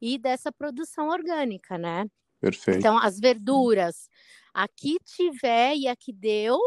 [0.01, 2.05] e dessa produção orgânica, né?
[2.39, 2.79] Perfeito.
[2.79, 4.09] Então, as verduras,
[4.53, 6.59] aqui tiver e aqui deu,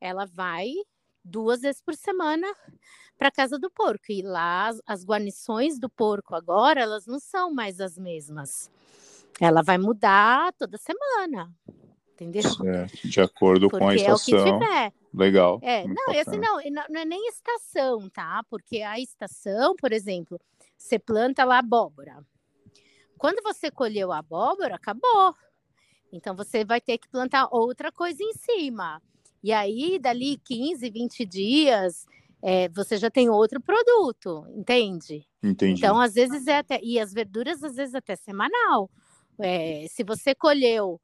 [0.00, 0.70] ela vai
[1.24, 2.46] duas vezes por semana
[3.16, 4.10] para casa do porco.
[4.10, 8.70] E lá as, as guarnições do porco agora, elas não são mais as mesmas.
[9.40, 11.52] Ela vai mudar toda semana.
[12.12, 12.42] Entendeu?
[12.42, 14.38] Certo, de acordo Porque com a estação.
[14.38, 14.92] É o que tiver.
[15.12, 15.58] Legal.
[15.62, 16.58] É, não, esse não,
[16.88, 18.44] não é nem estação, tá?
[18.48, 20.40] Porque a estação, por exemplo,
[20.76, 22.24] você planta lá abóbora.
[23.18, 25.34] Quando você colheu a abóbora, acabou.
[26.12, 29.02] Então você vai ter que plantar outra coisa em cima.
[29.44, 32.06] E aí, dali 15, 20 dias,
[32.40, 35.22] é, você já tem outro produto, entende?
[35.42, 35.74] Entendi.
[35.74, 36.80] Então, às vezes é até.
[36.82, 38.90] E as verduras, às vezes, até semanal.
[39.38, 40.98] É, se você colheu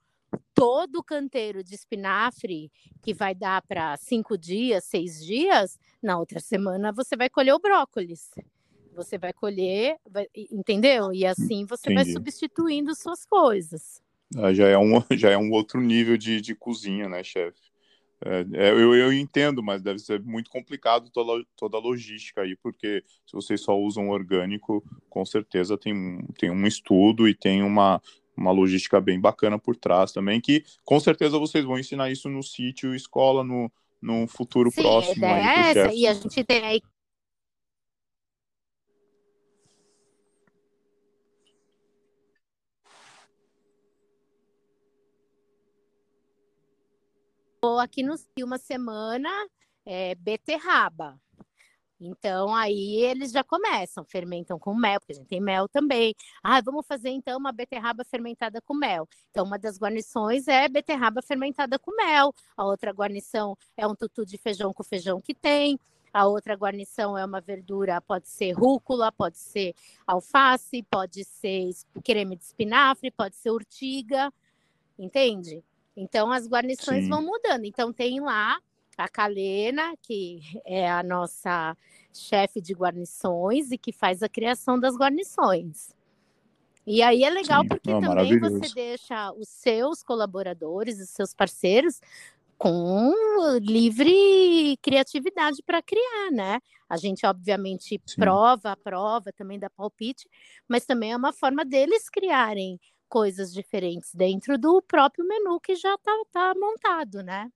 [0.55, 2.72] todo o canteiro de espinafre,
[3.03, 7.59] que vai dar para cinco dias, seis dias, na outra semana você vai colher o
[7.59, 8.31] brócolis.
[8.94, 11.12] Você vai colher, vai, entendeu?
[11.12, 11.94] E assim você Entendi.
[11.94, 14.00] vai substituindo suas coisas.
[14.35, 17.69] Ah, já, é um, já é um outro nível de, de cozinha, né, chefe?
[18.24, 22.54] É, é, eu, eu entendo, mas deve ser muito complicado toda, toda a logística aí,
[22.56, 28.00] porque se vocês só usam orgânico, com certeza tem, tem um estudo e tem uma,
[28.37, 32.42] uma logística bem bacana por trás também, que com certeza vocês vão ensinar isso no
[32.42, 35.24] sítio, escola, no, no futuro Sim, próximo.
[35.24, 36.83] É aí, essa, e a gente tem aí
[47.79, 49.29] aqui no uma semana
[49.85, 51.20] é, beterraba.
[52.03, 56.14] Então, aí eles já começam, fermentam com mel, porque a gente tem mel também.
[56.42, 59.07] Ah, vamos fazer então uma beterraba fermentada com mel.
[59.31, 62.33] Então, uma das guarnições é beterraba fermentada com mel.
[62.57, 65.79] A outra guarnição é um tutu de feijão com feijão que tem.
[66.12, 69.75] A outra guarnição é uma verdura, pode ser rúcula, pode ser
[70.07, 71.70] alface, pode ser
[72.03, 74.33] creme de espinafre, pode ser urtiga,
[74.99, 75.62] entende?
[76.01, 77.11] Então as guarnições Sim.
[77.11, 77.65] vão mudando.
[77.65, 78.59] Então tem lá
[78.97, 81.77] a Kalena, que é a nossa
[82.13, 85.95] chefe de guarnições e que faz a criação das guarnições.
[86.87, 87.69] E aí é legal Sim.
[87.69, 92.01] porque oh, também você deixa os seus colaboradores, os seus parceiros
[92.57, 93.13] com
[93.61, 96.61] livre criatividade para criar, né?
[96.89, 98.17] A gente obviamente Sim.
[98.17, 100.29] prova, prova, também dá palpite,
[100.67, 102.79] mas também é uma forma deles criarem
[103.11, 107.51] coisas diferentes dentro do próprio menu que já está tá montado, né?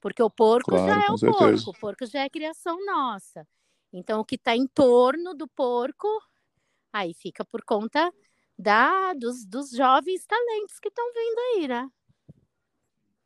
[0.00, 1.38] Porque o porco claro, já é o certeza.
[1.38, 3.46] porco, o porco já é criação nossa.
[3.92, 6.08] Então, o que está em torno do porco,
[6.92, 8.12] aí fica por conta
[8.58, 11.88] da, dos, dos jovens talentos que estão vindo aí, né?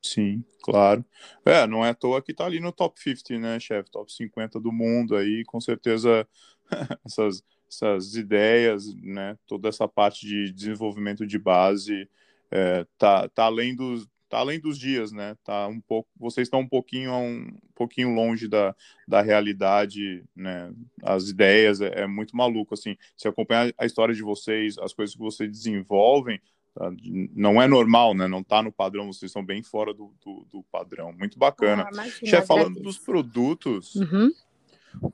[0.03, 1.05] Sim, claro.
[1.45, 3.91] É, não é à toa que está ali no top 50, né, chefe?
[3.91, 6.27] Top 50 do mundo aí, com certeza
[7.05, 12.09] essas essas ideias, né, toda essa parte de desenvolvimento de base
[12.51, 15.37] é, tá, tá além dos tá além dos dias, né?
[15.43, 20.73] Tá um pouco, vocês estão um pouquinho um, pouquinho longe da, da realidade, né?
[21.03, 22.97] As ideias é, é muito maluco assim.
[23.17, 26.41] Se acompanhar a história de vocês, as coisas que vocês desenvolvem,
[26.75, 26.91] Tá?
[27.35, 28.29] Não é normal, né?
[28.29, 31.13] Não está no padrão, vocês estão bem fora do, do, do padrão.
[31.13, 31.89] Muito bacana.
[31.93, 34.31] Ah, Chefe, falando dos produtos, uhum.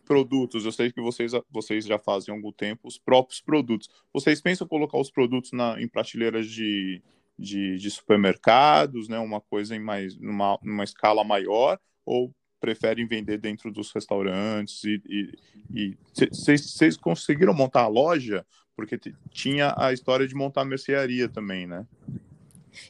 [0.04, 3.88] Produtos, eu sei que vocês, vocês já fazem há algum tempo os próprios produtos.
[4.12, 7.02] Vocês pensam colocar os produtos na, em prateleiras de,
[7.38, 9.18] de, de supermercados, né?
[9.18, 15.96] Uma coisa em mais numa, numa escala maior, ou preferem vender dentro dos restaurantes e
[16.32, 18.98] vocês conseguiram montar a loja porque
[19.30, 21.86] tinha a história de montar a mercearia também, né?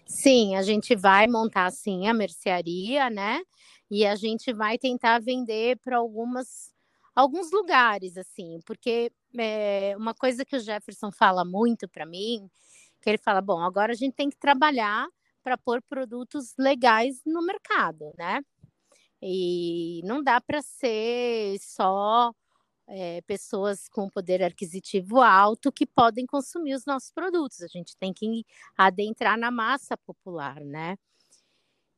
[0.05, 3.41] Sim, a gente vai montar sim a mercearia, né?
[3.89, 6.75] E a gente vai tentar vender para algumas
[7.17, 12.49] alguns lugares assim, porque é, uma coisa que o Jefferson fala muito para mim,
[13.01, 15.09] que ele fala, bom, agora a gente tem que trabalhar
[15.43, 18.43] para pôr produtos legais no mercado, né?
[19.23, 22.33] E não dá para ser só
[22.89, 27.63] é, pessoas com poder aquisitivo alto que podem consumir os nossos produtos.
[27.63, 28.45] A gente tem que
[28.77, 30.97] adentrar na massa popular, né?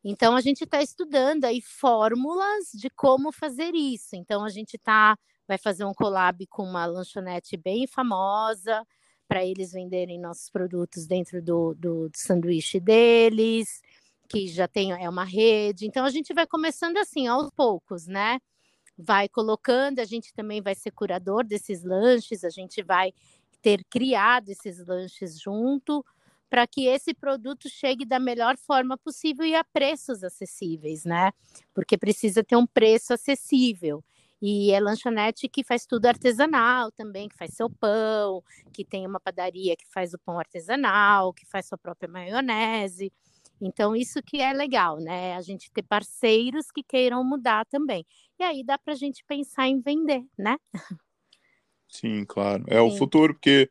[0.05, 4.15] Então a gente está estudando aí fórmulas de como fazer isso.
[4.15, 8.87] Então a gente tá vai fazer um collab com uma lanchonete bem famosa
[9.27, 13.81] para eles venderem nossos produtos dentro do, do, do sanduíche deles,
[14.29, 15.87] que já tem é uma rede.
[15.87, 18.39] Então a gente vai começando assim aos poucos, né?
[18.99, 23.13] vai colocando, a gente também vai ser curador desses lanches, a gente vai
[23.63, 26.05] ter criado esses lanches junto
[26.49, 31.33] para que esse produto chegue da melhor forma possível e a preços acessíveis, né?
[31.75, 34.03] Porque precisa ter um preço acessível.
[34.41, 39.19] E é lanchonete que faz tudo artesanal também, que faz seu pão, que tem uma
[39.19, 43.13] padaria que faz o pão artesanal, que faz sua própria maionese.
[43.61, 45.35] Então, isso que é legal, né?
[45.35, 48.07] A gente ter parceiros que queiram mudar também.
[48.39, 50.57] E aí dá para a gente pensar em vender, né?
[51.89, 52.65] Sim, claro.
[52.67, 52.81] É Sim.
[52.81, 53.71] o futuro, porque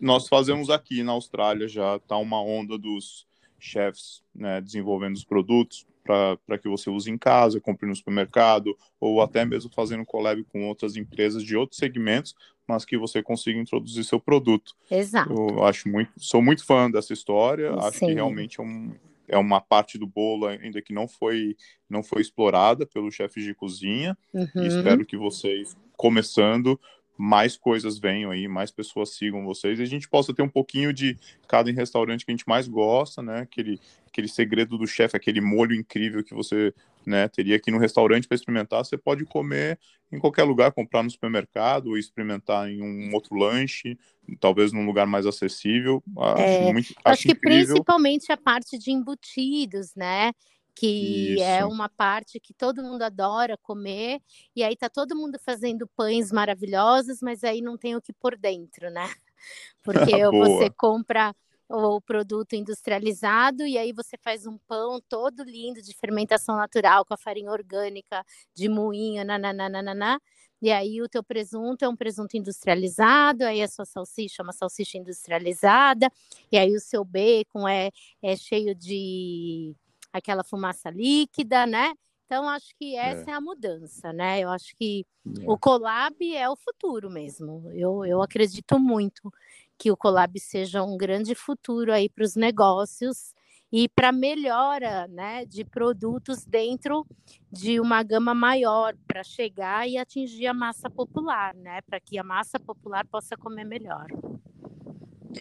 [0.00, 3.26] nós fazemos aqui na Austrália já, tá uma onda dos
[3.58, 9.22] chefs né, desenvolvendo os produtos para que você use em casa, compre no supermercado, ou
[9.22, 12.34] até mesmo fazendo collab com outras empresas de outros segmentos,
[12.66, 14.74] mas que você consiga introduzir seu produto.
[14.90, 15.32] Exato.
[15.32, 17.78] Eu acho muito, sou muito fã dessa história, Sim.
[17.80, 18.92] acho que realmente é um,
[19.28, 21.56] é uma parte do bolo ainda que não foi
[21.88, 24.16] não foi explorada pelos chefes de cozinha.
[24.32, 24.66] Uhum.
[24.66, 26.80] espero que vocês começando
[27.20, 30.90] mais coisas venham aí, mais pessoas sigam vocês e a gente possa ter um pouquinho
[30.90, 33.40] de cada restaurante que a gente mais gosta, né?
[33.40, 36.72] Aquele, aquele segredo do chefe, aquele molho incrível que você
[37.04, 38.82] né, teria aqui no restaurante para experimentar.
[38.82, 39.78] Você pode comer
[40.10, 43.98] em qualquer lugar, comprar no supermercado, ou experimentar em um outro lanche,
[44.40, 46.02] talvez num lugar mais acessível.
[46.16, 50.32] Acho, é, muito, acho, acho que principalmente a parte de embutidos, né?
[50.80, 51.42] Que é Isso.
[51.42, 54.18] é uma parte que todo mundo adora comer,
[54.56, 58.34] e aí tá todo mundo fazendo pães maravilhosos, mas aí não tem o que por
[58.34, 59.04] dentro, né?
[59.84, 61.36] Porque você compra
[61.68, 67.12] o produto industrializado e aí você faz um pão todo lindo de fermentação natural com
[67.12, 70.18] a farinha orgânica de moinho, nananana,
[70.62, 74.54] e aí o teu presunto é um presunto industrializado, aí a sua salsicha é uma
[74.54, 76.10] salsicha industrializada,
[76.50, 77.90] e aí o seu bacon é,
[78.22, 79.76] é cheio de
[80.12, 81.92] aquela fumaça líquida, né?
[82.26, 84.38] Então, acho que essa é, é a mudança, né?
[84.38, 85.50] Eu acho que é.
[85.50, 87.68] o collab é o futuro mesmo.
[87.74, 89.32] Eu, eu acredito muito
[89.76, 93.34] que o collab seja um grande futuro aí para os negócios
[93.72, 97.06] e para melhora né, de produtos dentro
[97.50, 101.80] de uma gama maior para chegar e atingir a massa popular, né?
[101.82, 104.06] Para que a massa popular possa comer melhor.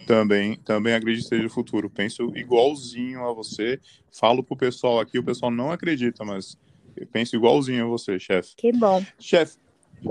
[0.06, 1.89] Também, também acredito que seja o futuro.
[1.89, 3.80] Penso igualzinho a você.
[4.12, 6.58] Falo pro pessoal aqui, o pessoal não acredita, mas
[6.95, 8.56] eu penso igualzinho a você, chefe.
[8.56, 9.04] Que bom.
[9.17, 9.58] Chefe,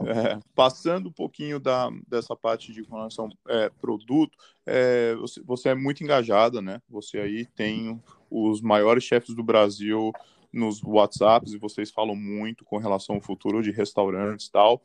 [0.06, 4.36] é, passando um pouquinho da, dessa parte de relação é, produto,
[4.66, 6.80] é, você, você, é muito engajada, né?
[6.88, 10.12] Você aí tem os maiores chefes do Brasil
[10.52, 14.82] nos WhatsApps e vocês falam muito com relação ao futuro de restaurantes e tal.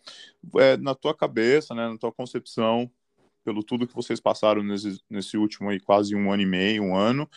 [0.57, 2.89] É, na tua cabeça, né, na tua concepção,
[3.43, 6.95] pelo tudo que vocês passaram nesse, nesse último aí, quase um ano e meio, um
[6.95, 7.29] ano,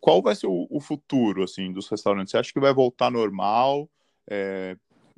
[0.00, 2.30] qual vai ser o, o futuro, assim, dos restaurantes?
[2.30, 3.88] Você acha que vai voltar normal?
[4.28, 4.76] É,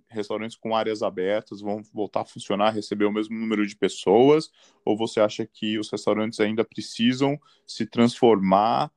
[0.09, 4.51] restaurantes com áreas abertas vão voltar a funcionar, receber o mesmo número de pessoas?
[4.85, 8.91] Ou você acha que os restaurantes ainda precisam se transformar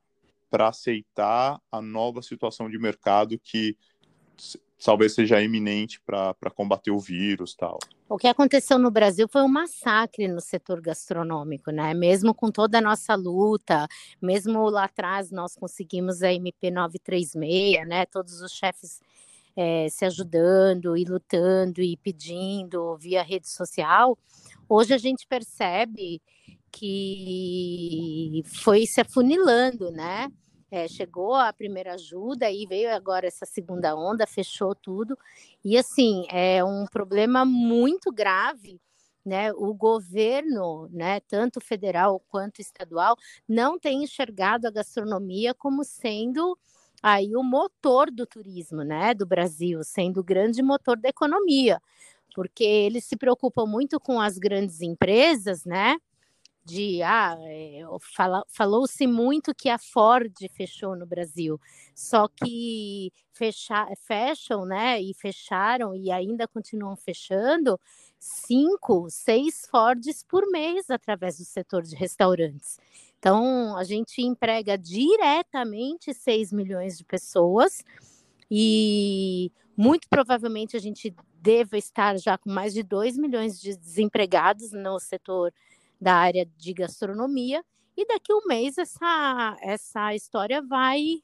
[0.50, 3.76] para aceitar a nova situação de mercado que
[4.84, 7.78] talvez seja iminente para combater o vírus tal.
[8.08, 11.92] O que aconteceu no Brasil foi um massacre no setor gastronômico, né?
[11.92, 13.88] Mesmo com toda a nossa luta,
[14.22, 18.06] mesmo lá atrás nós conseguimos a MP 936, né?
[18.06, 19.00] Todos os chefes
[19.56, 24.16] é, se ajudando e lutando e pedindo via rede social.
[24.68, 26.20] Hoje a gente percebe
[26.70, 30.30] que foi se afunilando, né?
[30.70, 35.16] É, chegou a primeira ajuda e veio agora essa segunda onda, fechou tudo.
[35.64, 38.80] E assim, é um problema muito grave
[39.24, 43.16] né, o governo, né, tanto federal quanto estadual,
[43.48, 46.56] não tem enxergado a gastronomia como sendo
[47.02, 51.80] aí o motor do turismo, né, do Brasil, sendo o grande motor da economia,
[52.34, 55.96] porque eles se preocupam muito com as grandes empresas, né,
[56.66, 57.80] de ah, é,
[58.14, 61.60] fala, falou-se muito que a Ford fechou no Brasil,
[61.94, 67.78] só que fecha, fecham, né, e fecharam e ainda continuam fechando
[68.18, 72.78] cinco, seis Fords por mês através do setor de restaurantes.
[73.18, 77.82] Então, a gente emprega diretamente 6 milhões de pessoas
[78.50, 84.72] e muito provavelmente a gente deva estar já com mais de 2 milhões de desempregados
[84.72, 85.52] no setor
[86.00, 87.64] da área de gastronomia.
[87.96, 91.22] E daqui a um mês essa, essa história vai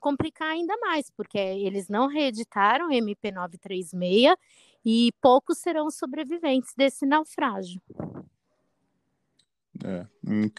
[0.00, 4.36] complicar ainda mais, porque eles não reeditaram MP936
[4.84, 7.80] e poucos serão sobreviventes desse naufrágio.
[9.82, 10.06] É,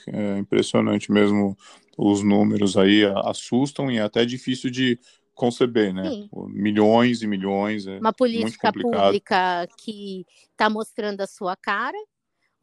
[0.07, 1.55] é, impressionante mesmo
[1.97, 4.99] os números aí assustam e é até difícil de
[5.33, 6.09] conceber, né?
[6.09, 6.29] Sim.
[6.47, 7.85] Milhões e milhões.
[7.85, 11.97] É uma política pública que está mostrando a sua cara,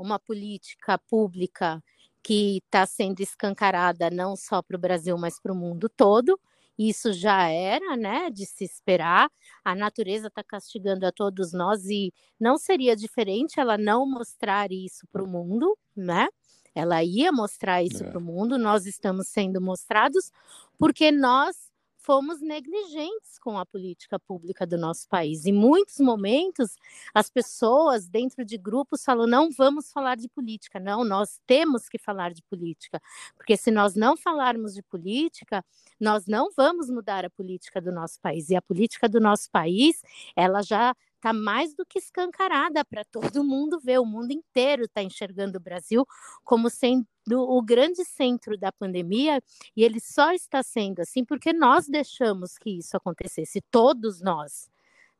[0.02, 1.82] uma política pública
[2.22, 6.38] que está sendo escancarada não só para o Brasil, mas para o mundo todo.
[6.78, 9.30] Isso já era, né, de se esperar.
[9.64, 15.06] A natureza está castigando a todos nós e não seria diferente ela não mostrar isso
[15.12, 16.28] para o mundo, né?
[16.74, 18.08] Ela ia mostrar isso é.
[18.08, 18.56] para o mundo.
[18.58, 20.32] Nós estamos sendo mostrados
[20.78, 21.71] porque nós
[22.02, 25.46] fomos negligentes com a política pública do nosso país.
[25.46, 26.74] Em muitos momentos,
[27.14, 30.80] as pessoas dentro de grupos falam: não vamos falar de política.
[30.80, 33.00] Não, nós temos que falar de política.
[33.36, 35.64] Porque se nós não falarmos de política,
[36.00, 38.50] nós não vamos mudar a política do nosso país.
[38.50, 40.02] E a política do nosso país,
[40.36, 44.00] ela já está mais do que escancarada para todo mundo ver.
[44.00, 46.04] O mundo inteiro está enxergando o Brasil
[46.44, 49.40] como sendo o grande centro da pandemia
[49.76, 54.68] e ele só está sendo assim porque nós deixamos que isso acontecesse, todos nós,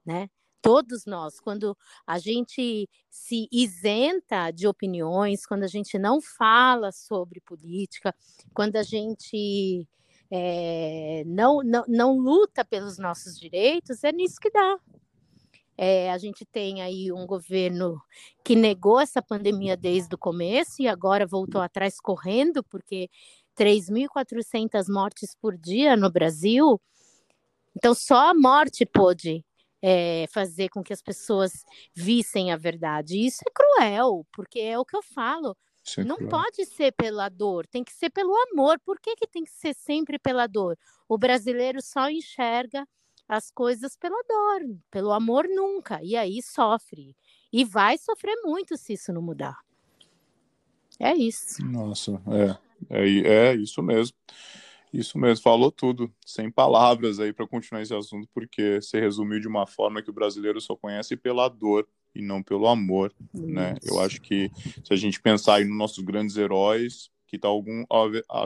[0.05, 0.29] né?
[0.61, 1.77] Todos nós, quando
[2.07, 8.15] a gente se isenta de opiniões, quando a gente não fala sobre política,
[8.55, 9.89] quando a gente
[10.31, 14.79] é, não, não, não luta pelos nossos direitos, é nisso que dá,
[15.77, 18.01] é, a gente tem aí um governo
[18.45, 23.09] que negou essa pandemia desde o começo e agora voltou atrás correndo, porque
[23.57, 26.81] 3.400 mortes por dia no Brasil.
[27.77, 29.45] Então, só a morte pôde
[29.81, 31.65] é, fazer com que as pessoas
[31.95, 33.17] vissem a verdade.
[33.17, 35.57] E isso é cruel, porque é o que eu falo.
[35.99, 38.79] É não pode ser pela dor, tem que ser pelo amor.
[38.85, 40.79] Por que, que tem que ser sempre pela dor?
[41.09, 42.87] O brasileiro só enxerga
[43.33, 45.99] as coisas pela dor, pelo amor nunca.
[46.03, 47.17] E aí sofre.
[47.51, 49.59] E vai sofrer muito se isso não mudar.
[51.01, 51.65] É isso.
[51.65, 52.21] Nossa,
[52.91, 52.99] é.
[52.99, 54.15] É, é isso mesmo.
[54.93, 59.49] Isso mesmo, falou tudo, sem palavras aí para continuar esse assunto, porque você resumiu de
[59.49, 63.75] uma forma que o brasileiro só conhece pela dor e não pelo amor, né?
[63.83, 64.51] Eu acho que
[64.85, 67.83] se a gente pensar aí nos nossos grandes heróis, que tá algum,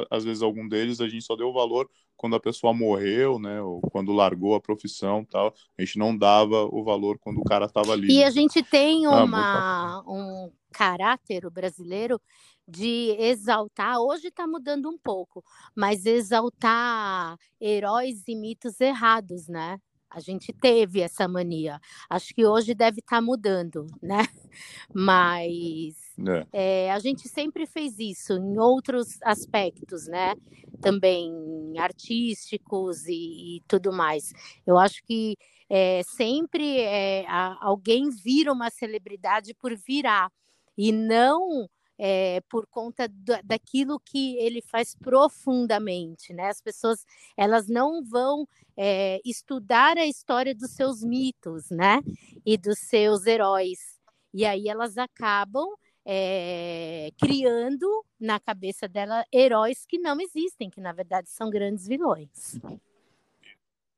[0.09, 3.81] às vezes algum deles a gente só deu valor quando a pessoa morreu, né, ou
[3.91, 7.93] quando largou a profissão, tal, a gente não dava o valor quando o cara estava
[7.93, 8.13] ali.
[8.13, 12.21] E a gente tem ah, uma, um caráter o brasileiro
[12.67, 19.81] de exaltar, hoje está mudando um pouco, mas exaltar heróis e mitos errados, né?
[20.11, 21.81] A gente teve essa mania.
[22.09, 24.19] Acho que hoje deve estar tá mudando, né?
[24.95, 26.87] Mas é.
[26.87, 30.35] É, a gente sempre fez isso em outros aspectos, né?
[30.81, 31.31] Também
[31.79, 34.33] artísticos e, e tudo mais.
[34.67, 35.37] Eu acho que
[35.69, 40.31] é, sempre é, a, alguém vira uma celebridade por virar
[40.77, 41.69] e não
[41.99, 46.49] é, por conta da, daquilo que ele faz profundamente, né?
[46.49, 47.05] As pessoas
[47.37, 52.01] elas não vão é, estudar a história dos seus mitos, né?
[52.45, 53.99] E dos seus heróis.
[54.33, 55.69] E aí elas acabam
[56.05, 62.61] é, criando na cabeça dela heróis que não existem, que na verdade são grandes vilões.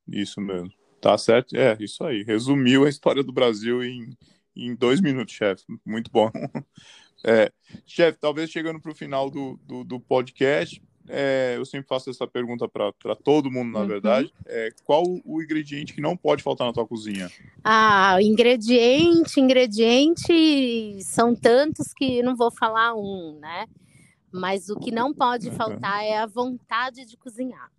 [0.06, 0.72] Isso mesmo.
[1.00, 1.54] Tá certo?
[1.54, 2.22] É, isso aí.
[2.22, 4.16] Resumiu a história do Brasil em,
[4.56, 5.64] em dois minutos, chefe.
[5.84, 6.30] Muito bom.
[7.24, 7.50] É,
[7.86, 12.26] chefe, talvez chegando para o final do, do, do podcast, é, eu sempre faço essa
[12.26, 13.86] pergunta para todo mundo, na uhum.
[13.86, 14.32] verdade.
[14.46, 17.30] É, qual o ingrediente que não pode faltar na tua cozinha?
[17.64, 23.66] Ah, ingrediente, ingrediente, são tantos que não vou falar um, né?
[24.30, 25.54] Mas o que não pode uhum.
[25.54, 27.70] faltar é a vontade de cozinhar.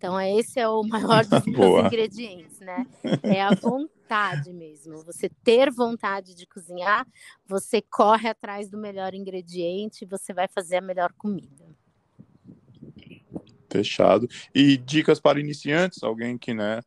[0.00, 2.86] Então, esse é o maior dos ingredientes, né?
[3.22, 5.04] É a vontade mesmo.
[5.04, 7.06] Você ter vontade de cozinhar,
[7.46, 11.66] você corre atrás do melhor ingrediente, você vai fazer a melhor comida.
[13.70, 14.26] Fechado.
[14.54, 16.80] E dicas para iniciantes, alguém que né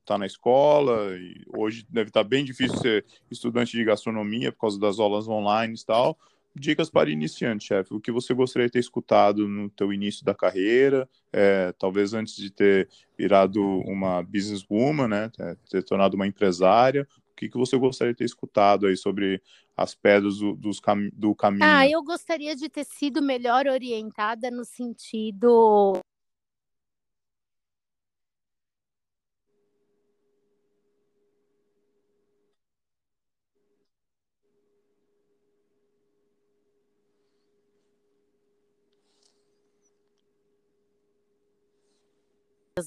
[0.00, 4.62] está na escola e hoje deve estar tá bem difícil ser estudante de gastronomia por
[4.62, 6.18] causa das aulas online e tal.
[6.54, 7.94] Dicas para iniciantes, chefe.
[7.94, 12.34] O que você gostaria de ter escutado no teu início da carreira, é, talvez antes
[12.34, 15.30] de ter virado uma businesswoman, né,
[15.68, 17.06] ter tornado uma empresária.
[17.32, 19.40] O que, que você gostaria de ter escutado aí sobre
[19.76, 21.64] as pedras do, dos cam do caminho?
[21.64, 26.00] Ah, eu gostaria de ter sido melhor orientada no sentido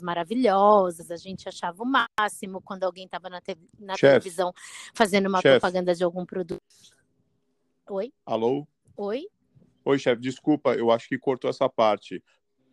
[0.02, 4.54] maravilhosas, a gente achava o máximo quando alguém estava na, te na televisão
[4.94, 5.60] fazendo uma Chef.
[5.60, 6.62] propaganda de algum produto.
[7.90, 8.14] Oi?
[8.26, 8.68] Alô?
[8.96, 9.28] Oi?
[9.86, 12.24] Oi, chefe, desculpa, eu acho que cortou essa parte.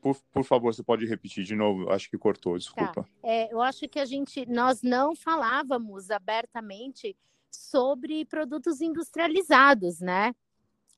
[0.00, 1.90] Por, por favor, você pode repetir de novo?
[1.90, 3.02] Acho que cortou, desculpa.
[3.02, 3.08] Tá.
[3.22, 7.16] É, eu acho que a gente, nós não falávamos abertamente
[7.50, 10.34] sobre produtos industrializados, né?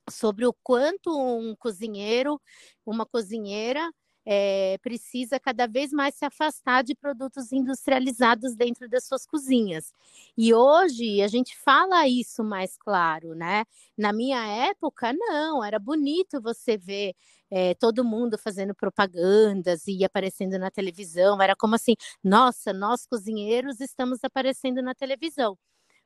[0.09, 2.39] Sobre o quanto um cozinheiro,
[2.85, 3.91] uma cozinheira
[4.25, 9.93] é, precisa cada vez mais se afastar de produtos industrializados dentro das suas cozinhas.
[10.37, 13.65] E hoje a gente fala isso mais claro, né?
[13.97, 17.13] Na minha época, não, era bonito você ver
[17.51, 21.41] é, todo mundo fazendo propagandas e aparecendo na televisão.
[21.41, 25.57] Era como assim, nossa, nós cozinheiros estamos aparecendo na televisão.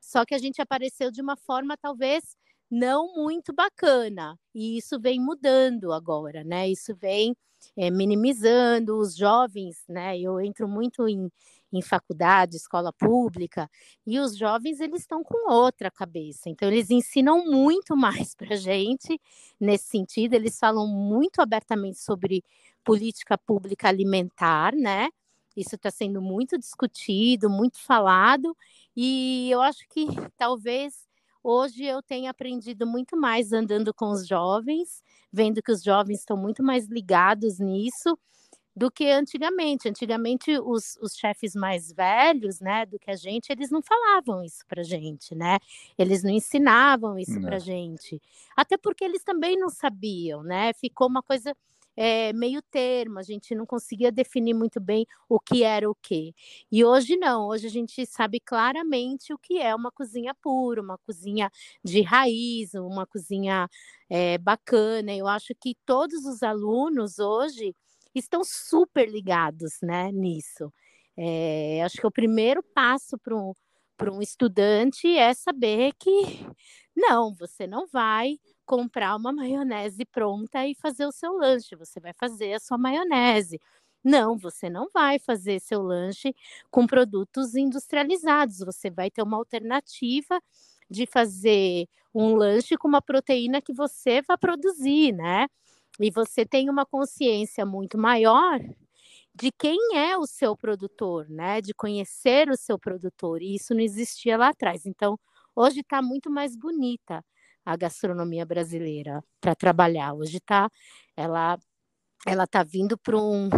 [0.01, 2.35] Só que a gente apareceu de uma forma talvez
[2.69, 4.37] não muito bacana.
[4.53, 6.69] E isso vem mudando agora, né?
[6.69, 7.35] Isso vem
[7.75, 10.19] é, minimizando os jovens, né?
[10.19, 11.31] Eu entro muito em,
[11.71, 13.69] em faculdade, escola pública,
[14.05, 16.49] e os jovens eles estão com outra cabeça.
[16.49, 19.19] Então eles ensinam muito mais para gente
[19.59, 20.33] nesse sentido.
[20.33, 22.43] Eles falam muito abertamente sobre
[22.83, 25.09] política pública alimentar, né?
[25.55, 28.55] Isso está sendo muito discutido, muito falado,
[28.95, 30.05] e eu acho que
[30.37, 31.06] talvez
[31.49, 36.35] Hoje eu tenho aprendido muito mais andando com os jovens, vendo que os jovens estão
[36.35, 38.19] muito mais ligados nisso
[38.75, 39.87] do que antigamente.
[39.87, 44.65] Antigamente, os, os chefes mais velhos, né, do que a gente, eles não falavam isso
[44.67, 45.57] para gente, né?
[45.97, 48.21] Eles não ensinavam isso para gente.
[48.53, 50.73] Até porque eles também não sabiam, né?
[50.73, 51.55] Ficou uma coisa
[51.97, 56.35] é, meio termo, a gente não conseguia definir muito bem o que era o que.
[56.71, 60.99] E hoje não, hoje a gente sabe claramente o que é uma cozinha pura, uma
[60.99, 61.51] cozinha
[61.83, 63.67] de raiz, uma cozinha
[64.09, 65.11] é, bacana.
[65.15, 67.75] Eu acho que todos os alunos hoje
[68.13, 70.71] estão super ligados né, nisso.
[71.17, 73.53] É, acho que o primeiro passo para um,
[74.11, 76.45] um estudante é saber que
[76.95, 78.37] não, você não vai
[78.67, 81.75] comprar uma maionese pronta e fazer o seu lanche.
[81.77, 83.59] Você vai fazer a sua maionese.
[84.03, 86.35] Não, você não vai fazer seu lanche
[86.71, 88.59] com produtos industrializados.
[88.59, 90.39] Você vai ter uma alternativa
[90.89, 95.47] de fazer um lanche com uma proteína que você vai produzir, né?
[95.99, 98.59] E você tem uma consciência muito maior
[99.35, 101.61] de quem é o seu produtor, né?
[101.61, 103.41] De conhecer o seu produtor.
[103.41, 104.85] E isso não existia lá atrás.
[104.85, 105.19] Então,
[105.55, 107.23] hoje está muito mais bonita
[107.67, 110.13] a gastronomia brasileira para trabalhar.
[110.13, 110.71] Hoje tá,
[111.17, 111.59] ela
[112.25, 113.49] ela está vindo para um,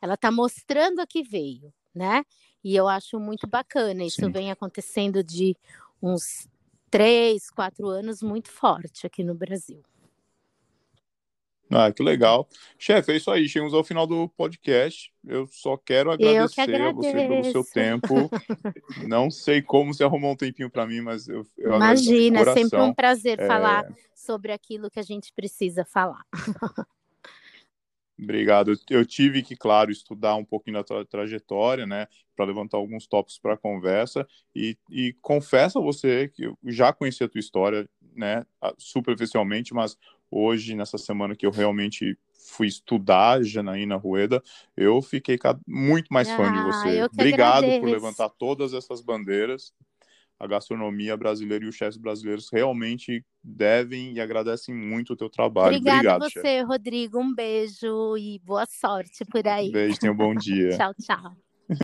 [0.00, 2.24] ela está mostrando a que veio, né?
[2.62, 4.04] E eu acho muito bacana.
[4.04, 4.32] Isso Sim.
[4.32, 5.56] vem acontecendo de
[6.02, 6.48] uns
[6.90, 9.80] três, quatro anos muito forte aqui no Brasil.
[11.74, 12.48] Ah, que legal.
[12.78, 13.48] Chefe, é isso aí.
[13.48, 15.12] Chegamos ao final do podcast.
[15.26, 18.14] Eu só quero agradecer que a você pelo seu tempo.
[19.08, 22.80] Não sei como você arrumou um tempinho para mim, mas eu, eu Imagina, é sempre
[22.80, 23.46] um prazer é...
[23.46, 26.22] falar sobre aquilo que a gente precisa falar.
[28.22, 28.72] Obrigado.
[28.88, 32.06] Eu tive que, claro, estudar um pouquinho da tua trajetória, né,
[32.36, 34.26] para levantar alguns tópicos para a conversa.
[34.54, 38.46] E, e confesso a você que eu já conhecia a tua história, né,
[38.78, 39.96] superficialmente, mas
[40.32, 44.42] hoje, nessa semana que eu realmente fui estudar Janaína Rueda,
[44.76, 47.04] eu fiquei muito mais fã ah, de você.
[47.04, 47.80] Obrigado agradeço.
[47.80, 49.72] por levantar todas essas bandeiras.
[50.40, 55.76] A gastronomia brasileira e os chefes brasileiros realmente devem e agradecem muito o teu trabalho.
[55.76, 56.62] Obrigada Obrigado, a você, chefe.
[56.62, 57.20] Rodrigo.
[57.20, 59.70] Um beijo e boa sorte por aí.
[59.70, 60.76] Beijo, tenha um bom dia.
[60.76, 61.51] tchau, tchau.